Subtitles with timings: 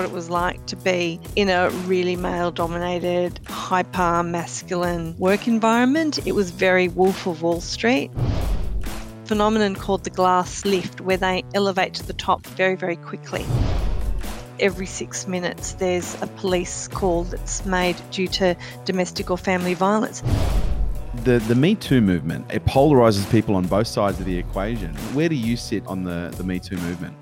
[0.00, 6.26] what it was like to be in a really male dominated, hyper masculine work environment.
[6.26, 8.10] It was very Wolf of Wall Street.
[9.26, 13.44] Phenomenon called the glass lift, where they elevate to the top very, very quickly.
[14.58, 18.56] Every six minutes, there's a police call that's made due to
[18.86, 20.22] domestic or family violence
[21.24, 24.94] the the Me Too movement it polarizes people on both sides of the equation.
[25.12, 27.14] Where do you sit on the the Me Too movement?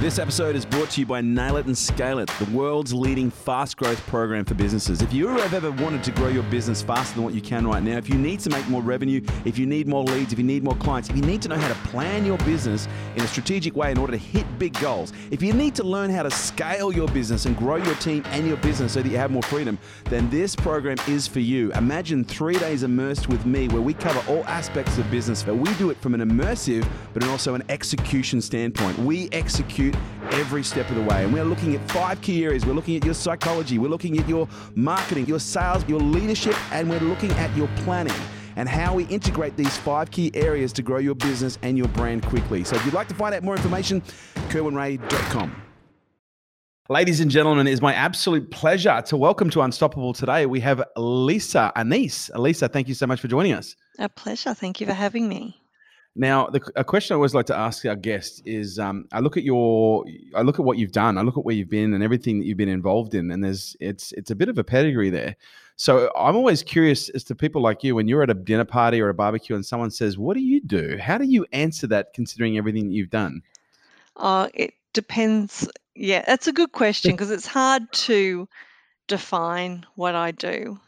[0.00, 3.30] This episode is brought to you by Nail It and Scale It, the world's leading
[3.30, 5.00] fast growth program for businesses.
[5.00, 7.82] If you have ever wanted to grow your business faster than what you can right
[7.82, 10.44] now, if you need to make more revenue, if you need more leads, if you
[10.44, 12.86] need more clients, if you need to know how to plan your business
[13.16, 16.10] in a strategic way in order to hit big goals, if you need to learn
[16.10, 19.16] how to scale your business and grow your team and your business so that you
[19.16, 19.78] have more freedom,
[20.10, 21.72] then this program is for you.
[21.74, 25.72] Imagine three days immersed with me where we cover all aspects of business, but we
[25.74, 28.98] do it from an immersive but also an execution standpoint.
[28.98, 29.83] We execute
[30.30, 31.24] every step of the way.
[31.24, 32.64] And we're looking at five key areas.
[32.64, 36.88] We're looking at your psychology, we're looking at your marketing, your sales, your leadership, and
[36.88, 38.14] we're looking at your planning
[38.56, 42.22] and how we integrate these five key areas to grow your business and your brand
[42.22, 42.64] quickly.
[42.64, 44.00] So if you'd like to find out more information,
[44.48, 45.62] kerwinrae.com.
[46.90, 50.44] Ladies and gentlemen, it is my absolute pleasure to welcome to Unstoppable today.
[50.44, 52.30] We have Lisa Annese.
[52.36, 53.74] Lisa, thank you so much for joining us.
[53.98, 54.52] A pleasure.
[54.52, 55.63] Thank you for having me.
[56.16, 59.36] Now, the, a question I always like to ask our guests is: um, I look
[59.36, 62.04] at your, I look at what you've done, I look at where you've been, and
[62.04, 65.10] everything that you've been involved in, and there's, it's, it's a bit of a pedigree
[65.10, 65.34] there.
[65.76, 69.00] So I'm always curious as to people like you when you're at a dinner party
[69.00, 72.12] or a barbecue, and someone says, "What do you do?" How do you answer that,
[72.14, 73.42] considering everything that you've done?
[74.16, 75.68] Uh, it depends.
[75.96, 78.48] Yeah, that's a good question because it's hard to
[79.08, 80.78] define what I do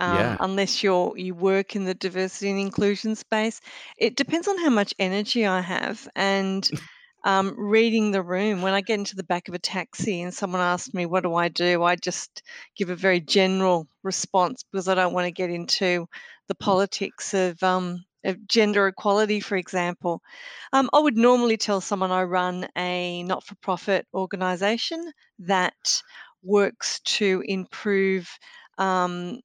[0.00, 0.38] um, Yeah.
[0.40, 3.60] unless you're you work in the diversity and inclusion space.
[3.98, 6.68] It depends on how much energy I have and
[7.24, 8.62] um, reading the room.
[8.62, 11.34] When I get into the back of a taxi and someone asks me, "What do
[11.34, 12.42] I do?" I just
[12.76, 16.06] give a very general response because I don't want to get into
[16.48, 20.22] the politics of um, of gender equality, for example.
[20.72, 26.02] Um, I would normally tell someone I run a not-for-profit organisation that
[26.42, 28.28] works to improve
[28.78, 29.40] um,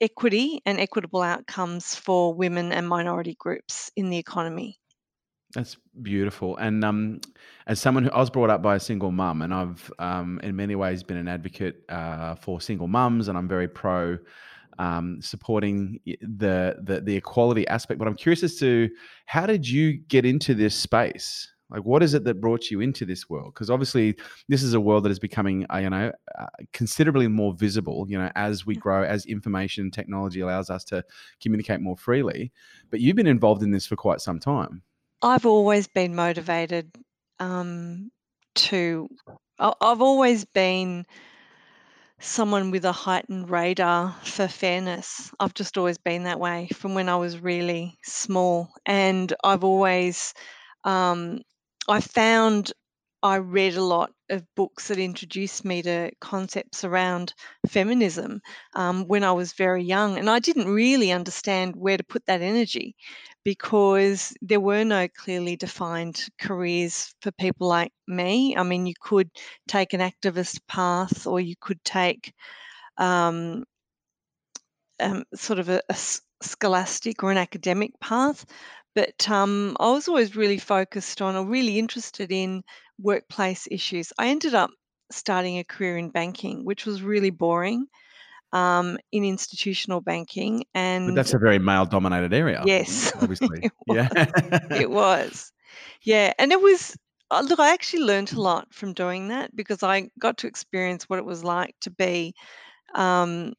[0.00, 4.78] equity and equitable outcomes for women and minority groups in the economy.
[5.54, 6.56] That's beautiful.
[6.58, 7.20] And um,
[7.66, 10.54] as someone who I was brought up by a single mum, and I've um, in
[10.54, 14.18] many ways been an advocate uh, for single mums, and I'm very pro
[14.78, 17.98] um, supporting the, the the equality aspect.
[17.98, 18.88] But I'm curious as to
[19.26, 21.52] how did you get into this space?
[21.70, 23.54] Like, what is it that brought you into this world?
[23.54, 24.16] Because obviously,
[24.48, 28.06] this is a world that is becoming, uh, you know, uh, considerably more visible.
[28.08, 31.04] You know, as we grow, as information and technology allows us to
[31.40, 32.52] communicate more freely.
[32.90, 34.82] But you've been involved in this for quite some time.
[35.22, 36.90] I've always been motivated
[37.38, 38.10] um,
[38.56, 39.08] to.
[39.58, 41.04] I've always been
[42.18, 45.30] someone with a heightened radar for fairness.
[45.40, 50.34] I've just always been that way from when I was really small, and I've always
[50.84, 51.40] um,
[51.88, 52.72] I found
[53.22, 57.34] I read a lot of books that introduced me to concepts around
[57.68, 58.40] feminism
[58.74, 60.16] um, when I was very young.
[60.16, 62.96] And I didn't really understand where to put that energy
[63.44, 68.56] because there were no clearly defined careers for people like me.
[68.56, 69.30] I mean, you could
[69.68, 72.32] take an activist path or you could take
[72.98, 73.64] um,
[75.00, 75.96] um, sort of a, a
[76.42, 78.44] scholastic or an academic path.
[78.94, 82.62] But um, I was always really focused on or really interested in
[83.00, 84.12] workplace issues.
[84.18, 84.70] I ended up
[85.12, 87.86] starting a career in banking, which was really boring
[88.52, 90.64] um, in institutional banking.
[90.74, 93.60] But that's a very male dominated area, yes, obviously.
[93.62, 94.08] it Yeah.
[94.70, 95.52] It was.
[96.02, 96.32] Yeah.
[96.38, 96.96] And it was,
[97.30, 101.04] uh, look, I actually learned a lot from doing that because I got to experience
[101.04, 102.34] what it was like to be
[102.94, 103.52] um,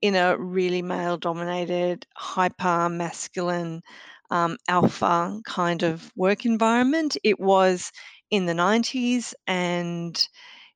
[0.00, 3.82] in a really male dominated, hyper masculine
[4.30, 7.16] um, alpha kind of work environment.
[7.24, 7.92] It was
[8.30, 10.28] in the 90s and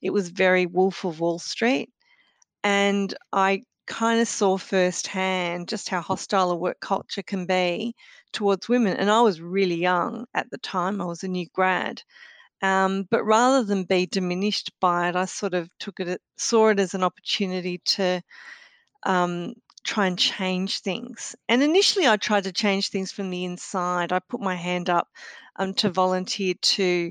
[0.03, 1.91] it was very Wolf of Wall Street.
[2.65, 7.95] And I kind of saw firsthand just how hostile a work culture can be
[8.33, 8.97] towards women.
[8.97, 12.03] And I was really young at the time, I was a new grad.
[12.63, 16.81] Um, but rather than be diminished by it, I sort of took it, saw it
[16.81, 18.23] as an opportunity to
[19.05, 21.35] um, try and change things.
[21.49, 24.13] And initially, I tried to change things from the inside.
[24.13, 25.09] I put my hand up
[25.57, 27.11] um, to volunteer to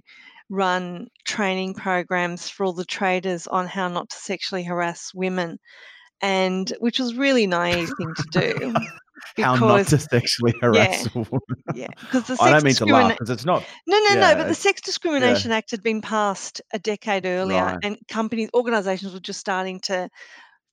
[0.50, 5.60] run training programs for all the traders on how not to sexually harass women,
[6.22, 8.74] and which was really naive thing to do.
[9.38, 11.40] how not to sexually harass a woman.
[11.76, 13.64] yeah, because the I sex don't mean to laugh because it's not.
[13.88, 14.36] no, no, no.
[14.36, 17.80] But the Sex Discrimination Act had been passed a decade earlier, Right.
[17.84, 20.10] and companies, organisations were just starting to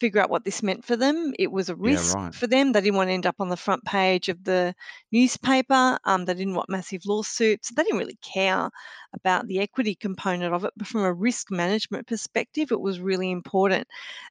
[0.00, 1.34] figure out what this meant for them.
[1.38, 2.34] It was a risk right.
[2.34, 2.72] for them.
[2.72, 4.74] They didn't want to end up on the front page of the
[5.12, 5.98] newspaper.
[6.04, 7.70] Um, they didn't want massive lawsuits.
[7.70, 8.70] They didn't really care
[9.14, 13.30] about the equity component of it, but from a risk management perspective, it was really
[13.30, 13.88] important.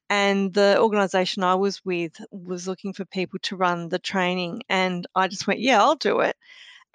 [0.09, 5.05] And the organisation I was with was looking for people to run the training, and
[5.15, 6.35] I just went, "Yeah, I'll do it."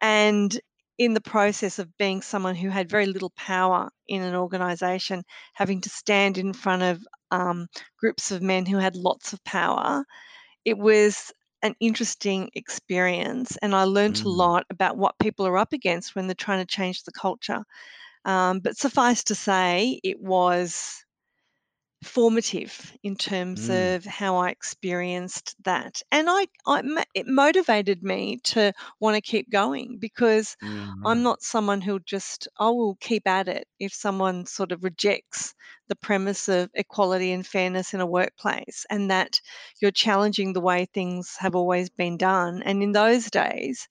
[0.01, 0.59] And
[0.99, 5.25] in the process of being someone who had very little power in an organisation,
[5.55, 7.69] having to stand in front of um,
[7.99, 10.05] groups of men who had lots of power,
[10.65, 11.33] it was
[11.63, 13.57] an interesting experience.
[13.63, 14.31] And I learned a Mm.
[14.31, 17.65] lot about what people are up against when they're trying to change the culture.
[18.25, 21.05] Um, but suffice to say, it was
[22.03, 23.95] formative in terms Mm.
[23.95, 26.03] of how I experienced that.
[26.11, 31.43] And I, I it motivated me to want to keep going because Yeah, I'm not
[31.43, 35.55] someone who'll just, I will keep at it if someone sort of rejects
[35.89, 39.41] the premise of equality and fairness in a workplace and that
[39.81, 42.63] you're challenging the way things have always been done.
[42.63, 43.89] And in those days,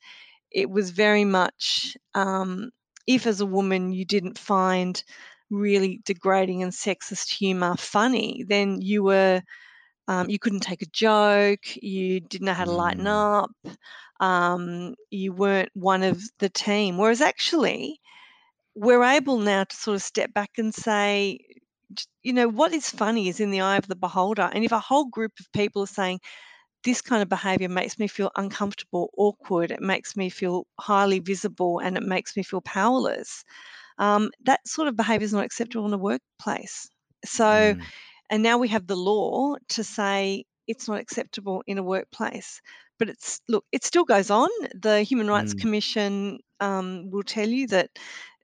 [0.52, 2.72] it was very much um,
[3.08, 5.04] if as a woman you didn't find
[5.52, 9.44] really degrading and sexist humor funny, then you were
[10.08, 13.08] um, you couldn't take a joke, you didn't know how to lighten Mm.
[13.08, 13.52] up,
[14.20, 16.98] um, you weren't one of the team.
[16.98, 18.02] Whereas actually,
[18.76, 21.40] we're able now to sort of step back and say,
[22.24, 24.50] you know, what is funny is in the eye of the beholder.
[24.54, 26.20] And if a whole group of people are saying,
[26.84, 31.80] this kind of behavior makes me feel uncomfortable, awkward, it makes me feel highly visible,
[31.80, 33.44] and it makes me feel powerless,
[34.02, 36.90] um, that sort of behavior is not acceptable in a workplace.
[37.26, 37.92] So, Mm.
[38.30, 42.62] and now we have the law to say it's not acceptable in a workplace.
[43.00, 44.50] But it's look, it still goes on.
[44.76, 45.62] The Human Rights Mm.
[45.62, 47.92] Commission um, will tell you that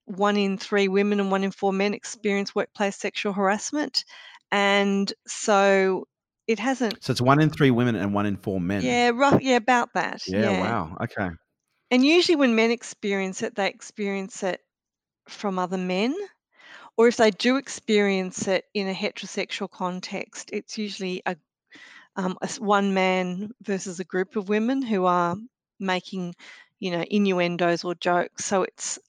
[0.05, 4.05] one in three women and one in four men experience workplace sexual harassment,
[4.51, 6.07] and so
[6.47, 6.99] it hasn't.
[7.01, 8.83] So it's one in three women and one in four men.
[8.83, 9.41] Yeah, rough.
[9.41, 10.21] Yeah, about that.
[10.27, 10.59] Yeah, Yeah.
[10.59, 10.97] Wow.
[11.01, 11.29] Okay.
[11.91, 14.61] And usually, when men experience it, they experience it
[15.29, 16.15] from other men,
[16.97, 21.37] or if they do experience it in a heterosexual context, it's usually a,
[22.15, 25.37] um, a one man versus a group of women who are
[25.79, 26.35] making,
[26.79, 28.45] you know, innuendos or jokes.
[28.45, 28.99] So it's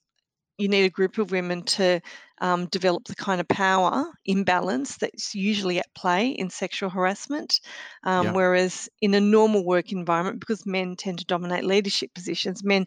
[0.57, 2.01] you need a group of women to
[2.41, 7.61] um, develop the kind of power imbalance that's usually at play in sexual harassment.
[8.03, 8.33] Um, Yeah.
[8.33, 12.85] Whereas in a normal work environment, because men tend to dominate leadership positions, men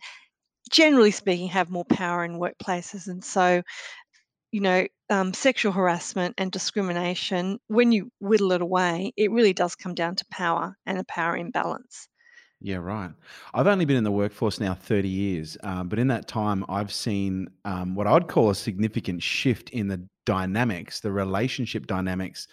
[0.70, 3.08] generally speaking have more power in workplaces.
[3.08, 3.62] And so,
[4.50, 9.74] you know, um, sexual harassment and discrimination, when you whittle it away, it really does
[9.74, 12.08] come down to power and a power imbalance.
[12.60, 13.10] Yeah, right.
[13.52, 16.92] I've only been in the workforce now 30 years, um, but in that time, I've
[16.92, 22.46] seen um, what I'd call a significant shift in the dynamics, the relationship dynamics,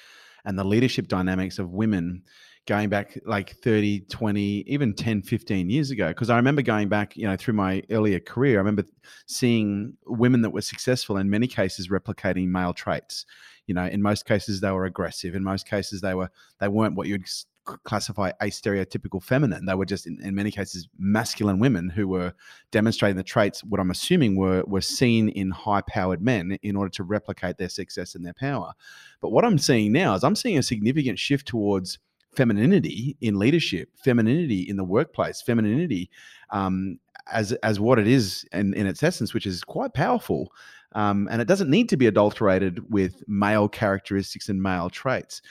[0.46, 2.24] and the leadership dynamics of women
[2.70, 6.10] going back like 30, 20, even 10, 15 years ago.
[6.10, 8.84] Because I remember going back, you know, through my earlier career, I remember
[9.26, 13.26] seeing women that were successful in many cases replicating male traits.
[13.66, 15.34] You know, in most cases they were aggressive.
[15.34, 16.30] In most cases they were
[16.60, 17.26] they weren't what you'd
[17.66, 19.66] classify a stereotypical feminine.
[19.66, 22.34] They were just in, in many cases masculine women who were
[22.72, 23.64] demonstrating the traits.
[23.64, 27.70] What I'm assuming were were seen in high powered men in order to replicate their
[27.70, 28.74] success and their power.
[29.22, 31.98] But what I'm seeing now is I'm seeing a significant shift towards
[32.36, 36.10] femininity in leadership, femininity in the workplace, femininity
[36.52, 37.00] um,
[37.32, 40.52] as as what it is in, in its essence, which is quite powerful.
[40.94, 45.42] Um, and it doesn't need to be adulterated with male characteristics and male traits.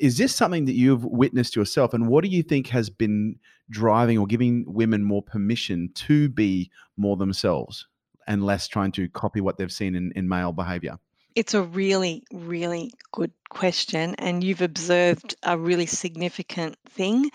[0.00, 1.94] Is this something that you've witnessed yourself?
[1.94, 3.38] And what do you think has been
[3.70, 7.86] driving or giving women more permission to be more themselves
[8.26, 10.98] and less trying to copy what they've seen in, in male behavior?
[11.34, 17.30] It's a really, really good question, and you've observed a really significant thing.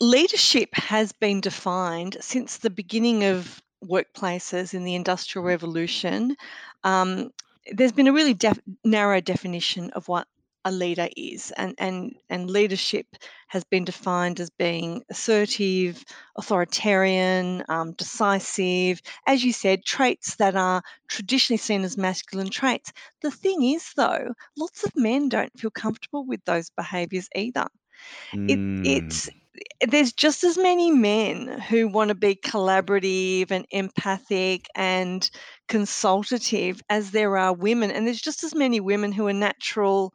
[0.00, 6.36] Leadership has been defined since the beginning of workplaces in the Industrial Revolution.
[6.82, 7.30] Um,
[7.72, 10.26] there's been a really def- narrow definition of what
[10.64, 13.06] a leader is, and, and, and leadership
[13.48, 16.04] has been defined as being assertive,
[16.36, 22.92] authoritarian, um, decisive, as you said, traits that are traditionally seen as masculine traits.
[23.22, 27.66] The thing is, though, lots of men don't feel comfortable with those behaviors either.
[28.46, 29.28] It, Mm, it's
[29.88, 35.28] there's just as many men who want to be collaborative and empathic and
[35.68, 40.14] consultative as there are women, and there's just as many women who are natural,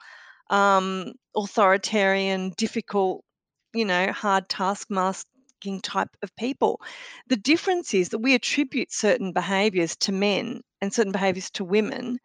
[0.50, 3.24] um, authoritarian, difficult,
[3.74, 5.30] you know, hard taskmaster
[5.82, 6.80] type of people.
[7.28, 12.20] The difference is that we attribute certain behaviors to men and certain behaviors to women.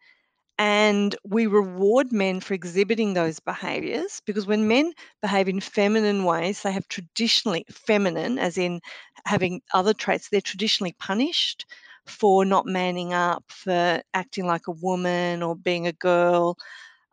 [0.57, 6.61] And we reward men for exhibiting those behaviors because when men behave in feminine ways,
[6.61, 8.81] they have traditionally feminine, as in
[9.25, 11.65] having other traits, they're traditionally punished
[12.05, 16.57] for not manning up, for acting like a woman or being a girl.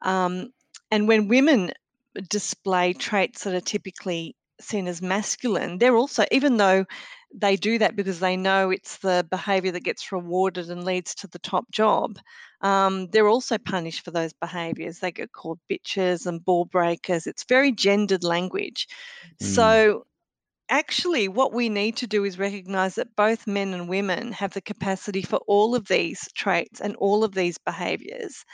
[0.02, 0.52] Um,
[0.90, 1.72] and when women
[2.28, 6.84] display traits that are typically seen as masculine, they're also, even though
[7.34, 11.26] they do that because they know it's the behavior that gets rewarded and leads to
[11.28, 12.18] the top job,
[12.62, 14.98] um, they're also punished for those behaviors.
[14.98, 17.26] They get called bitches and ball breakers.
[17.26, 18.88] It's very gendered language.
[19.42, 19.46] Mm.
[19.46, 20.06] So,
[20.70, 24.60] actually, what we need to do is recognize that both men and women have the
[24.60, 28.44] capacity for all of these traits and all of these behaviors.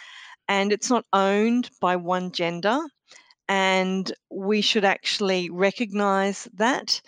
[0.48, 2.80] And it's not owned by one gender
[3.48, 7.00] and we should actually recognize that.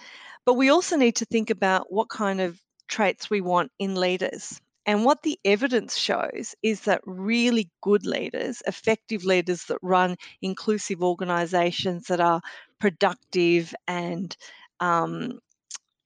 [0.45, 4.61] But we also need to think about what kind of traits we want in leaders.
[4.87, 11.03] And what the evidence shows is that really good leaders, effective leaders that run inclusive
[11.03, 12.41] organizations that are
[12.79, 14.37] productive and
[14.79, 15.41] um,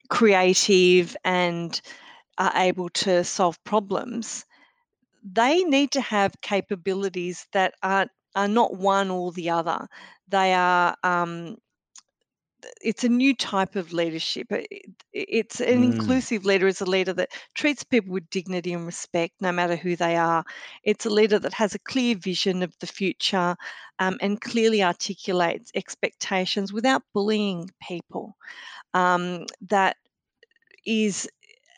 [0.09, 1.79] creative and
[2.37, 4.45] are able to solve problems,
[5.23, 9.87] they need to have capabilities that are, are not one or the other.
[10.27, 11.57] They are um,
[12.81, 14.47] it's a new type of leadership.
[15.11, 15.83] It's an Mm.
[15.83, 19.95] inclusive leader is a leader that treats people with dignity and respect, no matter who
[19.95, 20.43] they are.
[20.83, 23.55] It's a leader that has a clear vision of the future
[23.99, 28.35] um, and clearly articulates expectations without bullying people.
[28.93, 29.97] Um, that
[30.85, 31.29] is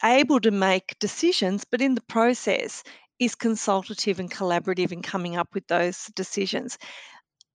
[0.03, 2.83] able to make decisions, but in the process
[3.23, 6.77] is consultative and collaborative in coming up with those decisions.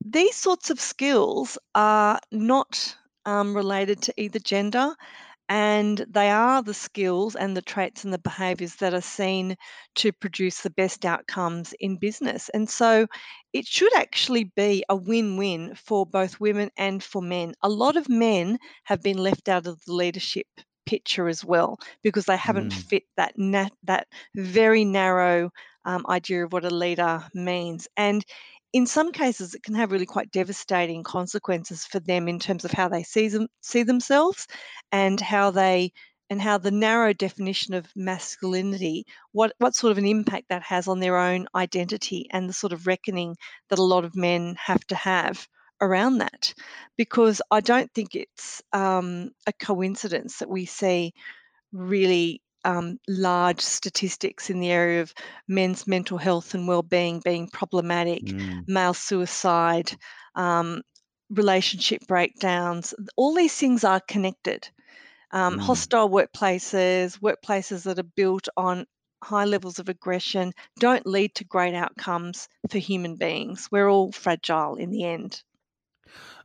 [0.05, 2.97] These sorts of skills are not
[3.27, 4.95] um, related to either gender,
[5.49, 9.57] and they are the skills and the traits and the behaviors that are seen
[9.97, 12.49] to produce the best outcomes in business.
[12.51, 13.07] And so
[13.53, 17.55] it should actually be a win win for both women and for men.
[17.63, 20.47] A lot of men have been left out of the leadership
[20.89, 22.73] picture as well because they haven't Mm.
[22.73, 25.51] fit that na- that very narrow
[25.85, 28.25] um, idea of what a leader means and
[28.73, 32.71] in some cases it can have really quite devastating consequences for them in terms of
[32.71, 34.47] how they see them see themselves
[34.93, 35.93] and how they
[36.31, 40.89] and how the narrow definition of masculinity what what sort of an impact that has
[40.89, 43.37] on their own identity and the sort of reckoning
[43.71, 45.49] that a lot of men have to have
[45.81, 46.55] around that
[46.97, 51.15] because I don't think it's um, a coincidence that we see
[51.73, 55.15] really um, large statistics in the area of
[55.49, 58.69] men's mental health and well-being being problematic, Mm.
[58.69, 59.97] male suicide,
[60.35, 60.83] um,
[61.31, 62.95] relationship breakdowns.
[63.17, 64.69] All these things are connected.
[65.33, 65.59] Um, Mm.
[65.59, 68.87] hostile workplaces, workplaces that are built on
[69.25, 73.69] high levels of aggression, don't lead to great outcomes for human beings.
[73.73, 75.43] We're all fragile in the end.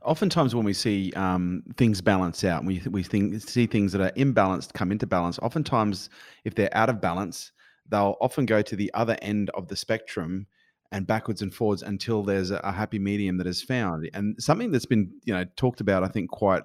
[0.02, 4.12] Oftentimes, when we see um, things balance out, we we think see things that are
[4.12, 5.38] imbalanced come into balance.
[5.38, 6.10] Oftentimes,
[6.44, 7.52] if they're out of balance,
[7.88, 10.46] they'll often go to the other end of the spectrum
[10.92, 14.08] and backwards and forwards until there's a, happy medium that is found.
[14.14, 16.62] And something that's been you know talked about, I think, quite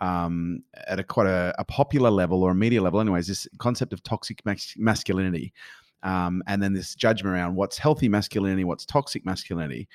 [0.00, 3.26] um, at a quite a, a popular level or a media level, anyways.
[3.26, 5.52] This concept of toxic mas- masculinity,
[6.02, 9.88] um, and then this judgment around what's healthy masculinity, what's toxic masculinity.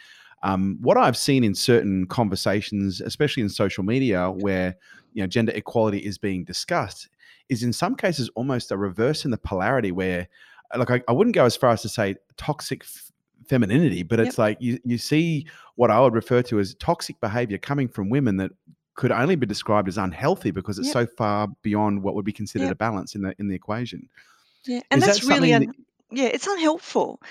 [0.43, 4.75] Um, what I've seen in certain conversations, especially in social media, where
[5.13, 7.09] you know gender equality is being discussed,
[7.49, 9.91] is in some cases almost a reverse in the polarity.
[9.91, 10.27] Where,
[10.75, 13.11] like, I, I wouldn't go as far as to say toxic f-
[13.47, 17.57] femininity, but it's like you you see what I would refer to as toxic behavior
[17.57, 18.51] coming from women that
[18.95, 20.93] could only be described as unhealthy because it's Yep.
[20.93, 22.71] so far beyond what would be considered Yep.
[22.73, 24.07] a balance in the in the equation.
[24.65, 25.67] Yeah, and Is that's that really that-
[26.11, 27.21] yeah, it's unhelpful.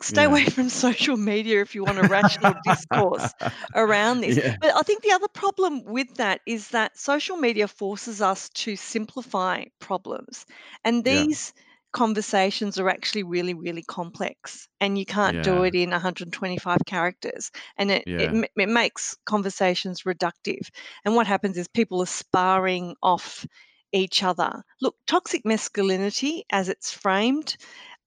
[0.00, 0.24] Stay Yeah.
[0.24, 3.34] away from social media if you want a rational discourse
[3.74, 4.38] around this.
[4.38, 4.56] Yeah.
[4.60, 8.76] But I think the other problem with that is that social media forces us to
[8.76, 10.46] simplify problems.
[10.84, 11.24] And Yeah.
[11.28, 11.52] these
[11.92, 14.68] conversations are actually really, really complex.
[14.80, 17.50] And you can't do it in 125 characters.
[17.76, 18.32] And it, Yeah.
[18.32, 20.68] it, it makes conversations reductive.
[21.04, 23.46] And what happens is people are sparring off
[23.92, 24.62] each other.
[24.82, 27.56] Look, toxic masculinity, as it's framed,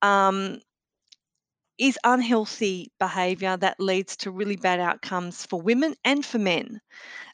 [0.01, 0.59] um,
[1.77, 6.79] is unhealthy behavior that leads to really bad outcomes for women and for men.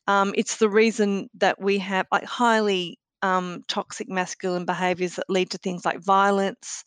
[0.08, 5.52] Um, it's the reason that we have like highly um, toxic masculine behaviors that lead
[5.52, 6.84] to things like violence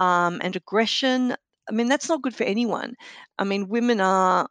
[0.00, 1.34] um, and aggression.
[1.68, 2.94] I mean, that's not good for anyone.
[3.38, 4.48] I mean, women are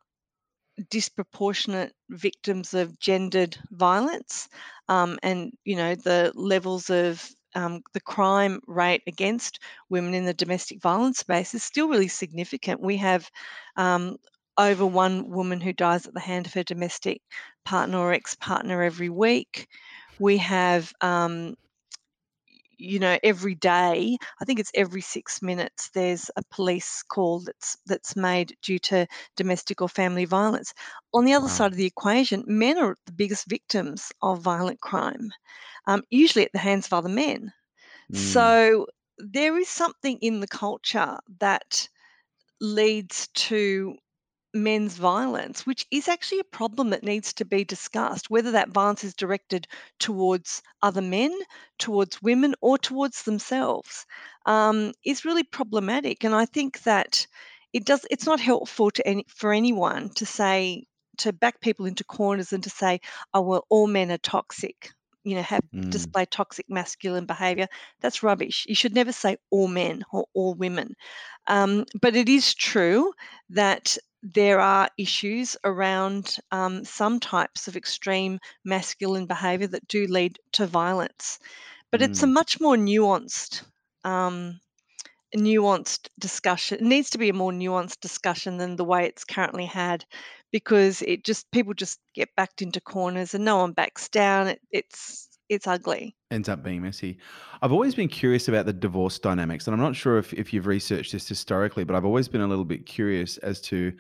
[0.90, 4.48] disproportionate victims of gendered violence,
[4.90, 10.33] um, and you know the levels of um, the crime rate against women in the
[10.33, 12.81] domestic violence space is still really significant.
[12.81, 13.29] We have
[13.75, 14.17] um,
[14.57, 17.22] over one woman who dies at the hand of her domestic
[17.65, 19.67] partner or ex-partner every week.
[20.19, 21.55] We have um,
[22.77, 27.77] you know every day i think it's every 6 minutes there's a police call that's
[27.86, 30.74] that's made due to domestic or family violence
[31.13, 31.50] on the other Wow.
[31.50, 35.30] side of the equation men are the biggest victims of violent crime
[35.88, 37.51] um, usually at the hands of other men
[38.10, 38.53] Mm.
[38.53, 38.86] so
[39.18, 41.88] there is something in the culture that
[42.62, 43.96] leads to
[44.53, 49.03] men's violence, which is actually a problem that needs to be discussed, whether that violence
[49.03, 49.67] is directed
[50.00, 51.31] towards other men,
[51.79, 54.05] towards women, or towards themselves,
[54.45, 56.24] um, is really problematic.
[56.24, 57.27] And I think that
[57.74, 58.05] it does.
[58.12, 60.86] It's not helpful to any for anyone to say
[61.17, 63.01] to back people into corners and to say,
[63.33, 64.91] "Oh well, all men are toxic."
[65.24, 66.13] You know, have Mm.
[66.13, 67.68] display toxic masculine behavior.
[68.01, 68.65] That's rubbish.
[68.68, 70.96] You should never say all men or all women.
[71.48, 73.13] Um, but it is true
[73.50, 80.39] that there are issues around um, some types of extreme masculine behavior that do lead
[80.53, 81.39] to violence.
[81.92, 82.30] But it's a Mm.
[82.30, 83.63] much more nuanced,
[84.03, 84.60] um,
[85.36, 86.77] nuanced discussion.
[86.80, 90.06] It needs to be a more nuanced discussion than the way it's currently had,
[90.53, 94.48] because it just people just get backed into corners and no one backs down.
[94.48, 96.15] It, it's it's ugly.
[96.31, 97.17] ends up being messy.
[97.62, 100.67] I've always been curious about the divorce dynamics, and I'm not sure if, if you've
[100.67, 103.91] researched this historically, but I've always been a little bit curious as to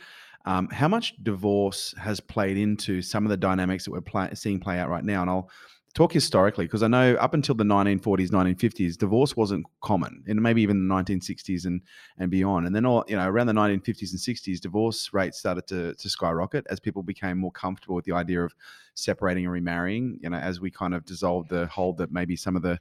[0.45, 4.79] um, how much divorce has played into some of the dynamics that we're seeing play
[4.79, 5.21] out right now.
[5.21, 5.49] And I'll
[5.93, 10.61] talk historically because I know up until the 1940s, 1950s, divorce wasn't common, and maybe
[10.61, 11.81] even the 1960s and
[12.17, 12.65] and beyond.
[12.65, 16.09] And then all you know around the 1950s and 60s, divorce rates started to to
[16.09, 18.53] skyrocket as people became more comfortable with the idea of
[18.95, 20.19] separating and remarrying.
[20.21, 22.79] You know, as we kind of dissolved the hold that maybe some of the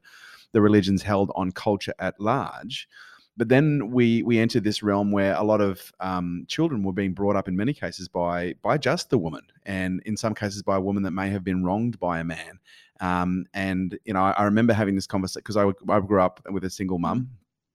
[0.53, 2.89] the religions held on culture at large.
[3.37, 7.15] But then we we entered this realm where a lot of um, children were being
[7.15, 10.77] brought up in many cases by by just the woman, and in some cases by
[10.77, 12.59] a woman that may have been wronged by a man.
[13.03, 16.41] Um, and you know, I, I remember having this conversation because I, I grew up
[16.51, 17.29] with a single mum,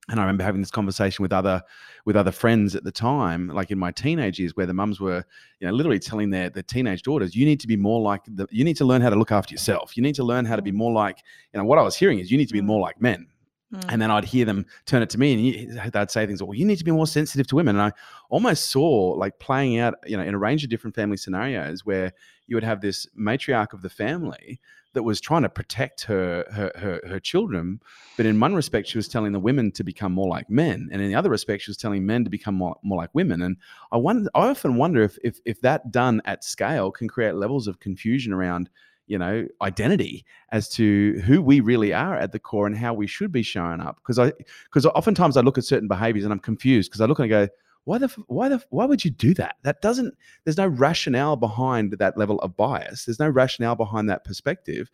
[0.10, 1.62] and I remember having this conversation with other
[2.06, 5.26] with other friends at the time, like in my teenage years, where the mums were,
[5.60, 8.48] you know, literally telling their their teenage daughters, "You need to be more like the,
[8.50, 9.98] you need to learn how to look after yourself.
[9.98, 11.18] You need to learn how to be more like,
[11.54, 12.66] you know, what I was hearing is you need to be Mm.
[12.66, 13.28] more like men."
[13.74, 13.86] Mm.
[13.90, 16.42] And then I'd hear them turn it to me, and they'd say things.
[16.42, 17.76] Well, you need to be more sensitive to women.
[17.76, 17.92] And I
[18.30, 22.14] almost saw like playing out, you know, in a range of different family scenarios where
[22.48, 24.62] you would have this matriarch of the family
[24.98, 27.80] that was trying to protect her her her, her children,
[28.18, 31.00] but in one respect she was telling the women to become more like men, and
[31.00, 33.44] in the other respect she was telling men to become more, more like women.
[33.44, 33.58] And
[33.92, 37.68] I wonder, I often wonder if if if that done at scale can create levels
[37.68, 38.72] of confusion around
[39.06, 43.06] you know identity as to who we really are at the core and how we
[43.06, 44.34] should be showing up because i
[44.66, 47.46] because oftentimes i look at certain behaviors and i'm confused because i look and I
[47.46, 47.48] go
[47.88, 49.56] why the why the why would you do that?
[49.64, 53.06] That doesn't there's no rationale behind that level of bias.
[53.06, 54.92] There's no rationale behind that perspective.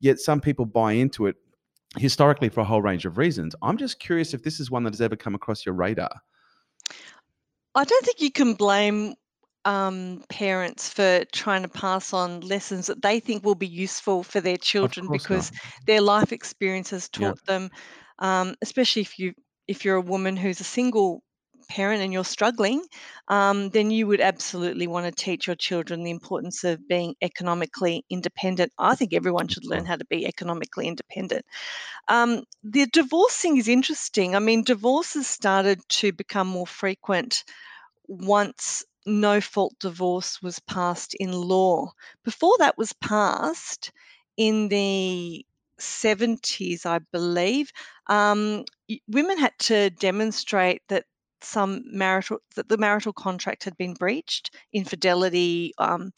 [0.00, 1.36] Yet some people buy into it
[1.98, 3.54] historically for a whole range of reasons.
[3.62, 6.20] I'm just curious if this is one that has ever come across your radar.
[7.76, 9.14] I don't think you can blame
[9.64, 14.40] um, parents for trying to pass on lessons that they think will be useful for
[14.40, 15.60] their children because not.
[15.86, 17.28] their life experience has yeah.
[17.28, 17.70] taught them,
[18.18, 19.32] um, especially if you
[19.68, 21.22] if you're a woman who's a single
[21.74, 22.82] parent and you're struggling,
[23.28, 28.04] um, then you would absolutely want to teach your children the importance of being economically
[28.10, 28.72] independent.
[28.78, 31.44] I think everyone should learn how to be economically independent.
[32.08, 34.36] Um, the divorcing is interesting.
[34.36, 37.44] I mean, divorces started to become more frequent
[38.06, 41.92] once no fault divorce was passed in law.
[42.24, 43.90] Before that was passed
[44.36, 45.44] in the
[45.78, 47.72] 70s, I believe,
[48.08, 48.64] um,
[49.08, 51.04] women had to demonstrate that
[51.44, 56.12] some marital that the marital contract had been breached, infidelity, um,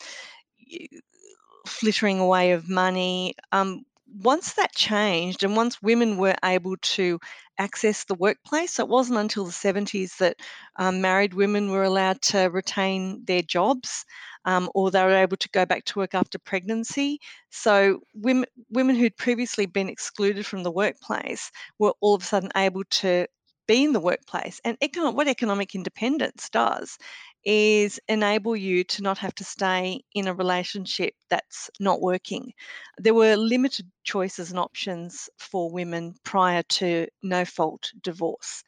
[1.66, 3.34] flittering away of money.
[3.52, 3.84] Um,
[4.22, 7.18] once that changed, and once women were able to
[7.58, 10.36] access the workplace, so it wasn't until the 70s that
[10.76, 14.04] um, married women were allowed to retain their jobs
[14.44, 17.18] um, or they were able to go back to work after pregnancy.
[17.50, 22.50] So women, women who'd previously been excluded from the workplace were all of a sudden
[22.56, 23.26] able to
[23.66, 24.60] be in the workplace.
[24.64, 26.98] And economic, what economic independence does
[27.44, 32.52] is enable you to not have to stay in a relationship that's not working.
[32.98, 38.64] There were limited choices and options for women prior to no fault divorce.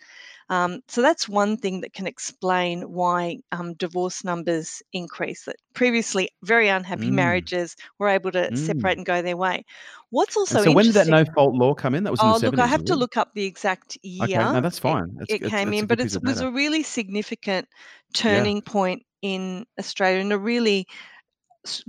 [0.49, 5.45] Um, so that's one thing that can explain why um, divorce numbers increase.
[5.45, 7.15] That previously very unhappy Mm.
[7.15, 8.57] marriages were able to Mm.
[8.57, 9.65] separate and go their way.
[10.11, 12.05] What's And also so when did that no fault law come in?
[12.05, 12.99] That was in Oh, the look, I have to it?
[12.99, 14.39] look up the exact year.
[14.39, 15.15] Okay, no, that's fine.
[15.19, 17.69] That's, it it's, came in, but it was a really significant
[18.25, 18.45] Yeah.
[18.45, 20.87] turning point in Australia and a really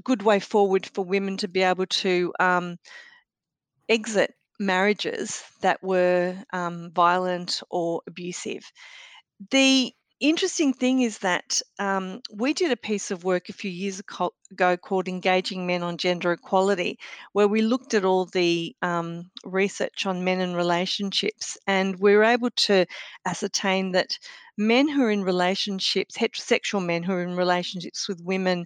[0.03, 2.77] good way forward for women to be able to um,
[3.89, 8.71] exit marriages that were um, violent or abusive.
[9.51, 14.01] The interesting thing is that um, we did a piece of work a few years
[14.51, 16.97] ago called Engaging Men on Gender Equality,
[17.33, 22.23] where we looked at all the um, research on men and relationships, and we were
[22.23, 22.85] able to
[23.25, 24.17] ascertain that
[24.57, 28.65] men who are in relationships, heterosexual men who are in relationships with women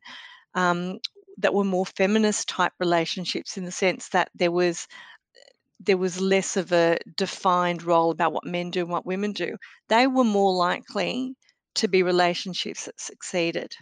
[0.56, 1.00] um,
[1.38, 4.88] that were more feminist type relationships, in the sense that there was
[5.86, 9.58] there was less of a defined role about what men do and what women do,
[9.90, 11.36] they were more likely
[11.76, 13.76] to be relationships that succeeded.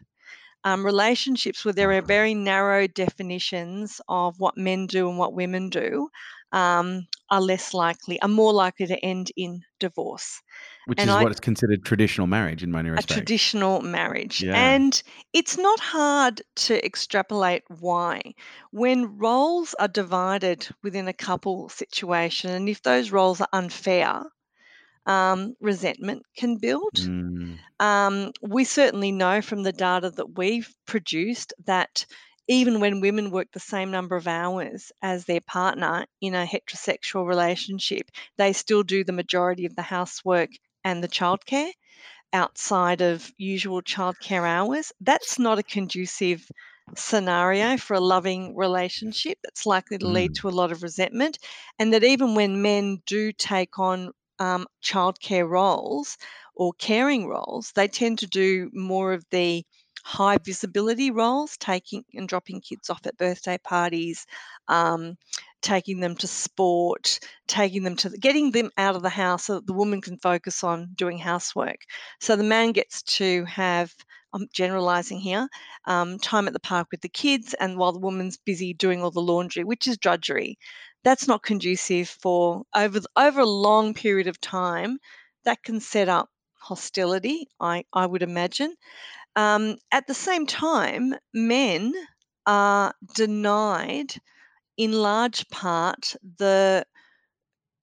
[0.64, 5.70] Um, relationships where there are very narrow definitions of what men do and what women
[5.70, 6.10] do
[6.52, 10.42] um, are less likely, are more likely to end in divorce.
[10.86, 13.12] Which And is I what is considered traditional marriage in many respects.
[13.12, 14.42] a traditional marriage.
[14.42, 14.56] Yeah.
[14.56, 15.02] And
[15.34, 18.34] it's not hard to extrapolate why.
[18.72, 24.24] When roles are divided within a couple situation, and if those roles are unfair,
[25.06, 26.94] um, resentment can build.
[26.96, 27.58] Mm.
[27.80, 32.06] Um, we certainly know from the data that we've produced that
[32.50, 37.26] even when women work the same number of hours as their partner in a heterosexual
[37.28, 40.52] relationship, they still do the majority of the housework
[40.84, 41.72] and the childcare
[42.34, 44.92] outside of usual childcare hours.
[45.02, 46.50] That's not a conducive
[46.96, 49.38] scenario for a loving relationship.
[49.44, 50.36] That's likely to lead Mm.
[50.36, 51.38] to a lot of resentment.
[51.78, 56.18] And that even when men do take on um, childcare roles
[56.56, 59.66] or caring roles, they tend to do more of the
[60.04, 64.26] high visibility roles, taking and dropping kids off at birthday parties,
[64.68, 65.18] um,
[65.62, 69.68] taking them to sport, taking them to getting them out of the house so that
[69.68, 71.80] the woman can focus on doing housework.
[72.20, 73.94] So the man gets to have,
[74.34, 75.48] I'm generalizing here,
[75.86, 79.12] um, time at the park with the kids, and while the woman's busy doing all
[79.12, 80.58] the laundry, which is drudgery.
[81.04, 84.98] That's not conducive for over over a long period of time.
[85.46, 88.76] That can set up hostility, I, I would imagine.
[89.36, 91.94] Um, at the same time, men
[92.46, 94.14] are denied,
[94.78, 96.86] in large part, the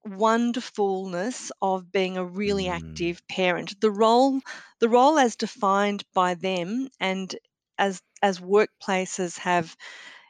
[0.05, 2.69] wonderfulness of being a really Mm.
[2.69, 3.81] active parent.
[3.81, 4.41] The role,
[4.81, 7.35] the role as defined by them, and
[7.79, 9.77] as as workplaces have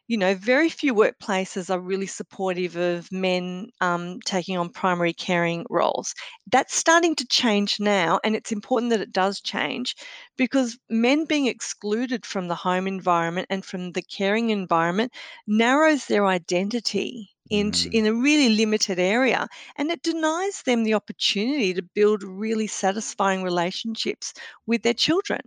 [0.08, 5.64] you know, very few workplaces are really supportive of men um, taking on primary caring
[5.70, 6.14] roles.
[6.50, 9.96] That's starting to change now, and it's important that it does change
[10.36, 15.12] because men being excluded from the home environment and from the caring environment
[15.46, 17.92] narrows their identity into Mm.
[17.92, 23.42] in a really limited area and it denies them the opportunity to build really satisfying
[23.44, 24.32] relationships
[24.66, 25.40] with their children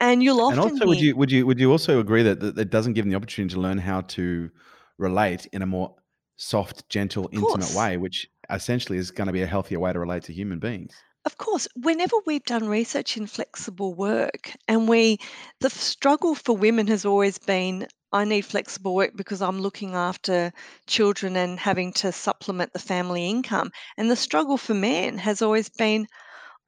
[0.00, 0.58] and you'll often.
[0.58, 3.04] And also, would you would you would you also agree that, that it doesn't give
[3.04, 4.50] them the opportunity to learn how to
[4.98, 5.94] relate in a more
[6.36, 10.22] soft, gentle, intimate way, which essentially is going to be a healthier way to relate
[10.24, 11.04] to human beings?
[11.24, 15.18] Of course, whenever we've done research in flexible work, and we,
[15.60, 20.52] the struggle for women has always been I need flexible work because I'm looking after
[20.86, 23.70] children and having to supplement the family income.
[23.98, 26.06] And the struggle for men has always been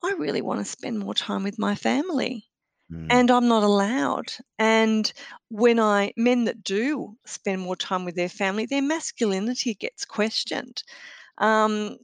[0.03, 2.50] I really want to spend more time with my family
[2.91, 3.11] Mm.
[3.11, 4.33] and I'm not allowed.
[4.59, 5.13] And
[5.49, 10.83] when I, men that do spend more time with their family, their masculinity gets questioned
[11.39, 11.99] um,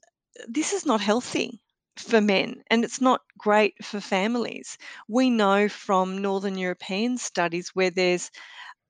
[0.48, 1.60] this is not healthy
[1.98, 4.78] for men and it's not great for families.
[5.08, 8.30] We know from Northern European studies where there's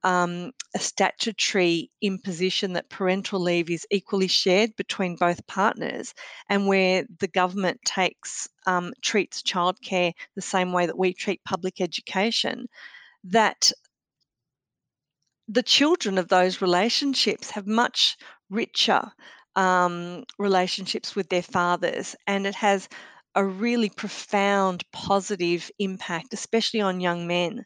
[0.04, 6.14] um, a statutory imposition that parental leave is equally shared between both partners,
[6.48, 11.80] and where the government takes um, treats childcare the same way that we treat public
[11.80, 12.66] education,
[13.24, 13.72] that
[15.48, 18.16] the children of those relationships have much
[18.50, 19.12] richer
[19.54, 22.88] um, relationships with their fathers, and it has
[23.34, 27.64] a really profound positive impact, especially on young men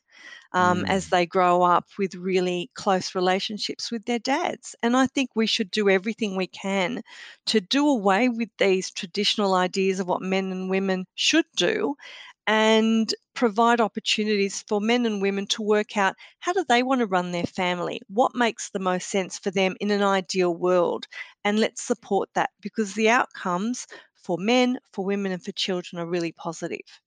[0.52, 1.10] um, as Mm.
[1.10, 4.74] they grow up with really close relationships with their dads.
[4.82, 7.02] And I think we should do everything we can
[7.46, 11.94] to do away with these traditional ideas of what men and women should do
[12.46, 17.06] and provide opportunities for men and women to work out how do they want to
[17.06, 21.06] run their family what makes the most sense for them in an ideal world
[21.44, 26.06] and let's support that because the outcomes for men, for women, and for children are
[26.06, 27.00] really positive.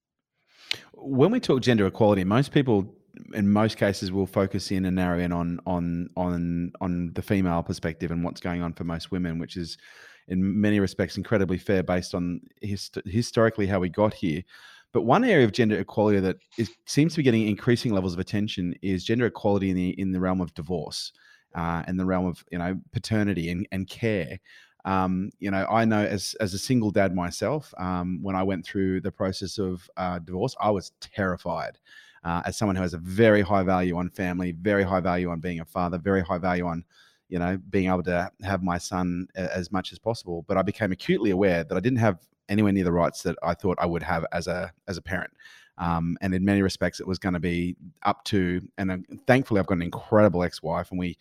[0.93, 2.95] When we talk gender equality, most people
[3.33, 7.63] in most cases we'll focus in and narrow in on on on on the female
[7.63, 9.77] perspective and what's going on for most women, which is
[10.27, 14.41] in many respects incredibly fair based on hist- historically how we got here.
[14.93, 18.19] But one area of gender equality that is, seems to be getting increasing levels of
[18.19, 21.11] attention is gender equality in the in the realm of divorce,
[21.55, 24.39] uh, in the realm of you know paternity and, and care.
[24.85, 28.65] Um, you know, I know as as a single dad myself, um, when I went
[28.65, 31.79] through the process of uh, divorce, I was terrified.
[32.23, 35.39] Uh, as someone who has a very high value on family, very high value on
[35.39, 36.85] being a father, very high value on
[37.29, 40.45] you know, being able to have my son as much as possible.
[40.47, 43.55] But I became acutely aware that I didn't have anywhere near the rights that I
[43.55, 45.31] thought I would have as a as a parent.
[45.79, 48.61] Um, and in many respects, it was going to be up to.
[48.77, 51.17] And uh, thankfully, I've got an incredible ex-wife, and we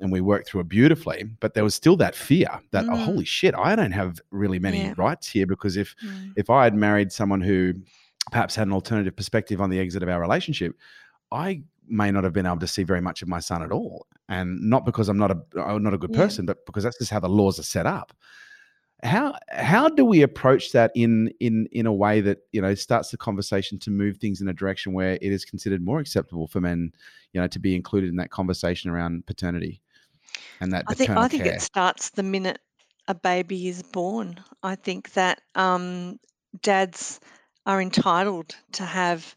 [0.00, 1.24] and we worked through it beautifully.
[1.40, 2.92] But there was still that fear that oh, mm.
[2.92, 4.94] oh, holy shit, I don't have really many yeah.
[4.98, 6.34] rights here because if mm.
[6.36, 7.72] if I had married someone who
[8.30, 10.76] perhaps had an alternative perspective on the exit of our relationship,
[11.32, 14.06] I may not have been able to see very much of my son at all
[14.28, 16.20] and not because I'm not a I'm not a good yeah.
[16.20, 18.12] person, but because that's just how the laws are set up.
[19.02, 23.10] How how do we approach that in in in a way that you know starts
[23.10, 26.60] the conversation to move things in a direction where it is considered more acceptable for
[26.60, 26.92] men,
[27.32, 29.82] you know, to be included in that conversation around paternity
[30.60, 31.54] and that I think I think care?
[31.54, 32.58] it starts the minute
[33.06, 34.42] a baby is born.
[34.62, 36.18] I think that um,
[36.62, 37.20] dads
[37.66, 39.36] are entitled to have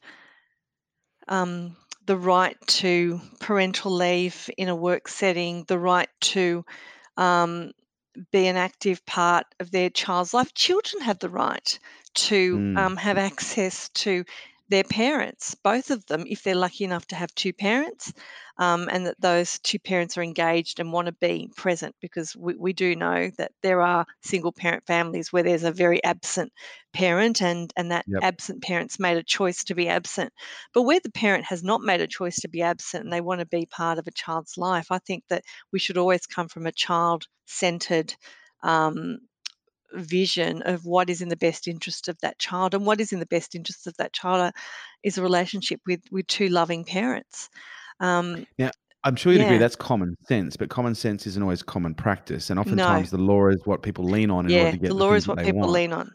[1.27, 6.63] um, the right to parental leave in a work setting, the right to
[7.17, 7.71] um,
[8.31, 10.53] be an active part of their child's life.
[10.53, 11.79] Children have the right
[12.15, 12.77] to Mm.
[12.77, 14.23] um, have access to
[14.69, 18.11] their parents, both of them, if they're lucky enough to have two parents,
[18.57, 22.55] um, and that those two parents are engaged and want to be present because we,
[22.55, 26.51] we do know that there are single parent families where there's a very absent
[26.93, 28.23] parent and, and that Yep.
[28.23, 30.33] absent parent's made a choice to be absent.
[30.73, 33.39] But where the parent has not made a choice to be absent and they want
[33.39, 36.65] to be part of a child's life, I think that we should always come from
[36.65, 38.15] a child centered
[38.63, 39.19] um,
[39.93, 43.19] vision of what is in the best interest of that child and what is in
[43.19, 44.51] the best interest of that child uh,
[45.03, 47.49] is a relationship with with two loving parents.
[47.99, 48.71] Um, Now,
[49.03, 52.57] I'm sure you'd agree that's common sense, but common sense isn't always common practice, and
[52.57, 52.61] no.
[52.61, 54.93] oftentimes the law is what people lean on in order yeah to the get the
[54.93, 55.71] law is what people want.
[55.71, 56.11] lean on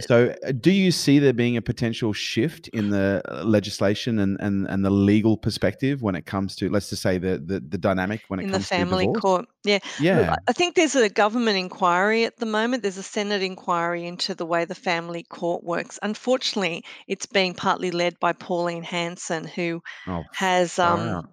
[0.00, 4.36] So, uh, do you see there being a potential shift in the uh, legislation and,
[4.40, 7.78] and, and the legal perspective when it comes to, let's just say, the, the, the
[7.78, 9.46] dynamic when it in comes to the family court?
[9.64, 9.78] Yeah.
[10.00, 10.34] Yeah.
[10.46, 12.82] I think there's a government inquiry at the moment.
[12.82, 15.98] There's a senate inquiry into the way the family court works.
[16.02, 21.28] Unfortunately it's being partly led by pauline hanson who Oh, has um.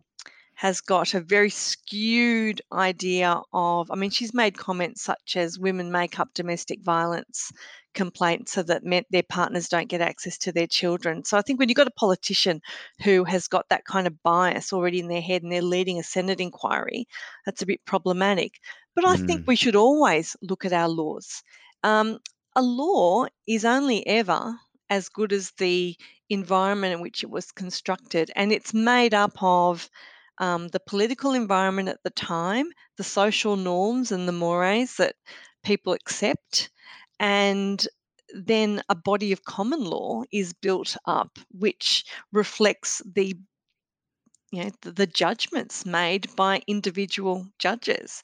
[0.64, 5.92] Has got a very skewed idea of, I mean, she's made comments such as women
[5.92, 7.52] make up domestic violence
[7.94, 11.24] complaints so that men, their partners don't get access to their children.
[11.26, 12.62] So I think when you've got a politician
[13.04, 16.04] who has got that kind of bias already in their head and they're leading a
[16.04, 17.08] Senate inquiry,
[17.46, 18.54] that's a bit problematic.
[18.96, 21.44] But I think Mm, we should always look at our laws.
[21.84, 22.20] Um,
[22.56, 24.56] a law is only ever
[24.90, 25.96] as good as the
[26.30, 29.90] environment in which it was constructed, and it's made up of
[30.40, 32.68] um, the political environment at the time,
[32.98, 35.16] the social norms and the mores that
[35.64, 36.70] people accept,
[37.20, 37.88] and
[38.36, 43.36] then a body of common law is built up which reflects the
[44.52, 48.24] you know the, the judgments made by individual judges.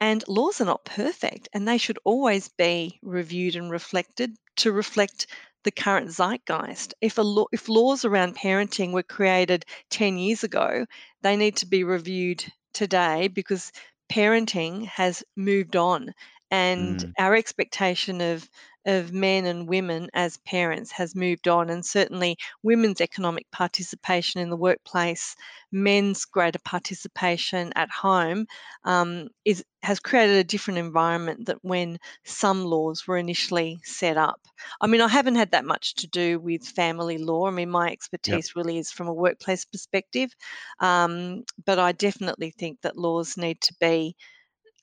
[0.00, 5.26] And laws are not perfect and they should always be reviewed and reflected to reflect
[5.64, 6.94] the current zeitgeist.
[7.00, 7.18] If
[7.52, 10.86] if laws around parenting were created 10 years ago,
[11.22, 13.72] they need to be reviewed today because
[14.10, 16.14] parenting has moved on
[16.50, 18.48] and mm, our expectation of
[18.86, 24.48] of men and women as parents has moved on and certainly women's economic participation in
[24.48, 25.34] the workplace
[25.72, 28.46] men's greater participation at home
[28.84, 34.40] um, is has created a different environment that when some laws were initially set up.
[34.80, 37.46] I mean, I haven't had that much to do with family law.
[37.46, 37.90] I mean, my
[38.26, 38.40] yep.
[38.40, 40.34] expertise really is from a workplace perspective,
[40.80, 44.16] um, but I definitely think that laws need to be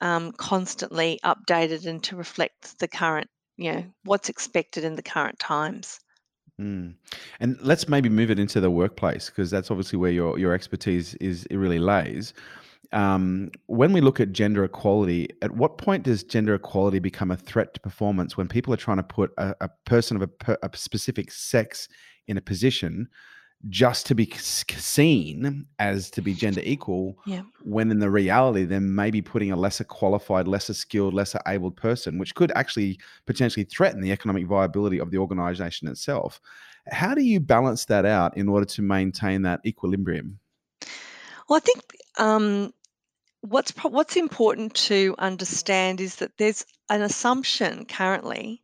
[0.04, 5.39] um, constantly updated and to reflect the current, you know, what's expected in the current
[5.39, 5.98] times.
[6.62, 6.96] Mm.
[7.39, 11.16] And let's maybe move it into the workplace because that's obviously where your your expertise
[11.16, 12.34] is it really lays.
[12.92, 17.38] Um, when we look at gender equality, at what point does gender equality become a
[17.38, 20.78] threat to performance when people are trying to put a, a person of a, a
[20.78, 21.88] specific sex
[22.28, 23.08] in a position
[23.69, 27.43] just to be seen as to be gender equal yeah.
[27.63, 32.17] when in the reality they're maybe putting a lesser qualified lesser skilled lesser abled person
[32.17, 36.41] which could actually potentially threaten the economic viability of the organization itself
[36.89, 40.39] how do you balance that out in order to maintain that equilibrium
[41.47, 41.82] well i think
[42.19, 42.71] um,
[43.41, 48.62] what's what's important to understand is that there's an assumption currently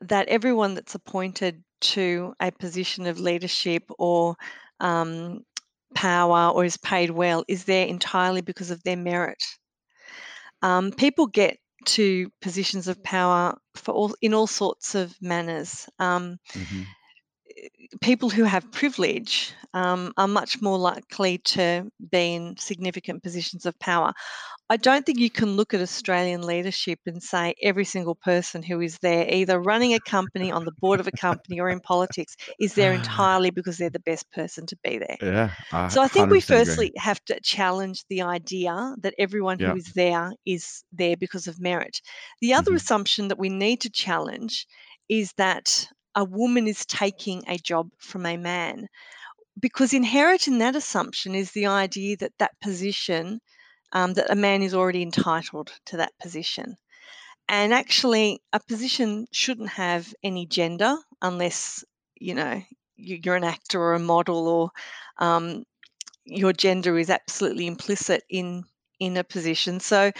[0.00, 4.36] that everyone that's appointed to a position of leadership or
[4.80, 5.44] um,
[5.94, 9.42] power or is paid well is there entirely because of their merit.
[10.62, 15.88] Um, people get to positions of power for all in all sorts of manners.
[15.98, 16.82] Um, mm-hmm.
[18.00, 23.78] People who have privilege um, are much more likely to be in significant positions of
[23.78, 24.12] power.
[24.68, 28.80] I don't think you can look at Australian leadership and say every single person who
[28.80, 32.36] is there, either running a company, on the board of a company, or in politics,
[32.58, 35.16] is there entirely because they're the best person to be there.
[35.22, 35.50] Yeah.
[35.72, 37.00] I so I think we firstly agree.
[37.00, 42.00] have to challenge the idea that everyone who is there is there because of merit.
[42.40, 42.76] The other mm-hmm.
[42.76, 44.66] assumption that we need to challenge
[45.08, 48.88] is that a woman is taking a job from a man.
[49.58, 53.40] Because inherent in that assumption is the idea that that position
[53.96, 56.76] um, that a man is already entitled to that position.
[57.48, 61.82] And actually, a position shouldn't have any gender unless,
[62.14, 62.62] you know,
[62.96, 64.70] you're an actor or a model or
[65.16, 65.64] um,
[66.26, 68.64] your gender is absolutely implicit in
[69.00, 69.80] in a position.
[69.80, 70.12] So,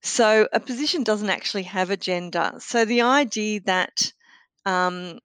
[0.00, 2.52] so a position doesn't actually have a gender.
[2.58, 4.12] So the idea that
[4.64, 5.18] um,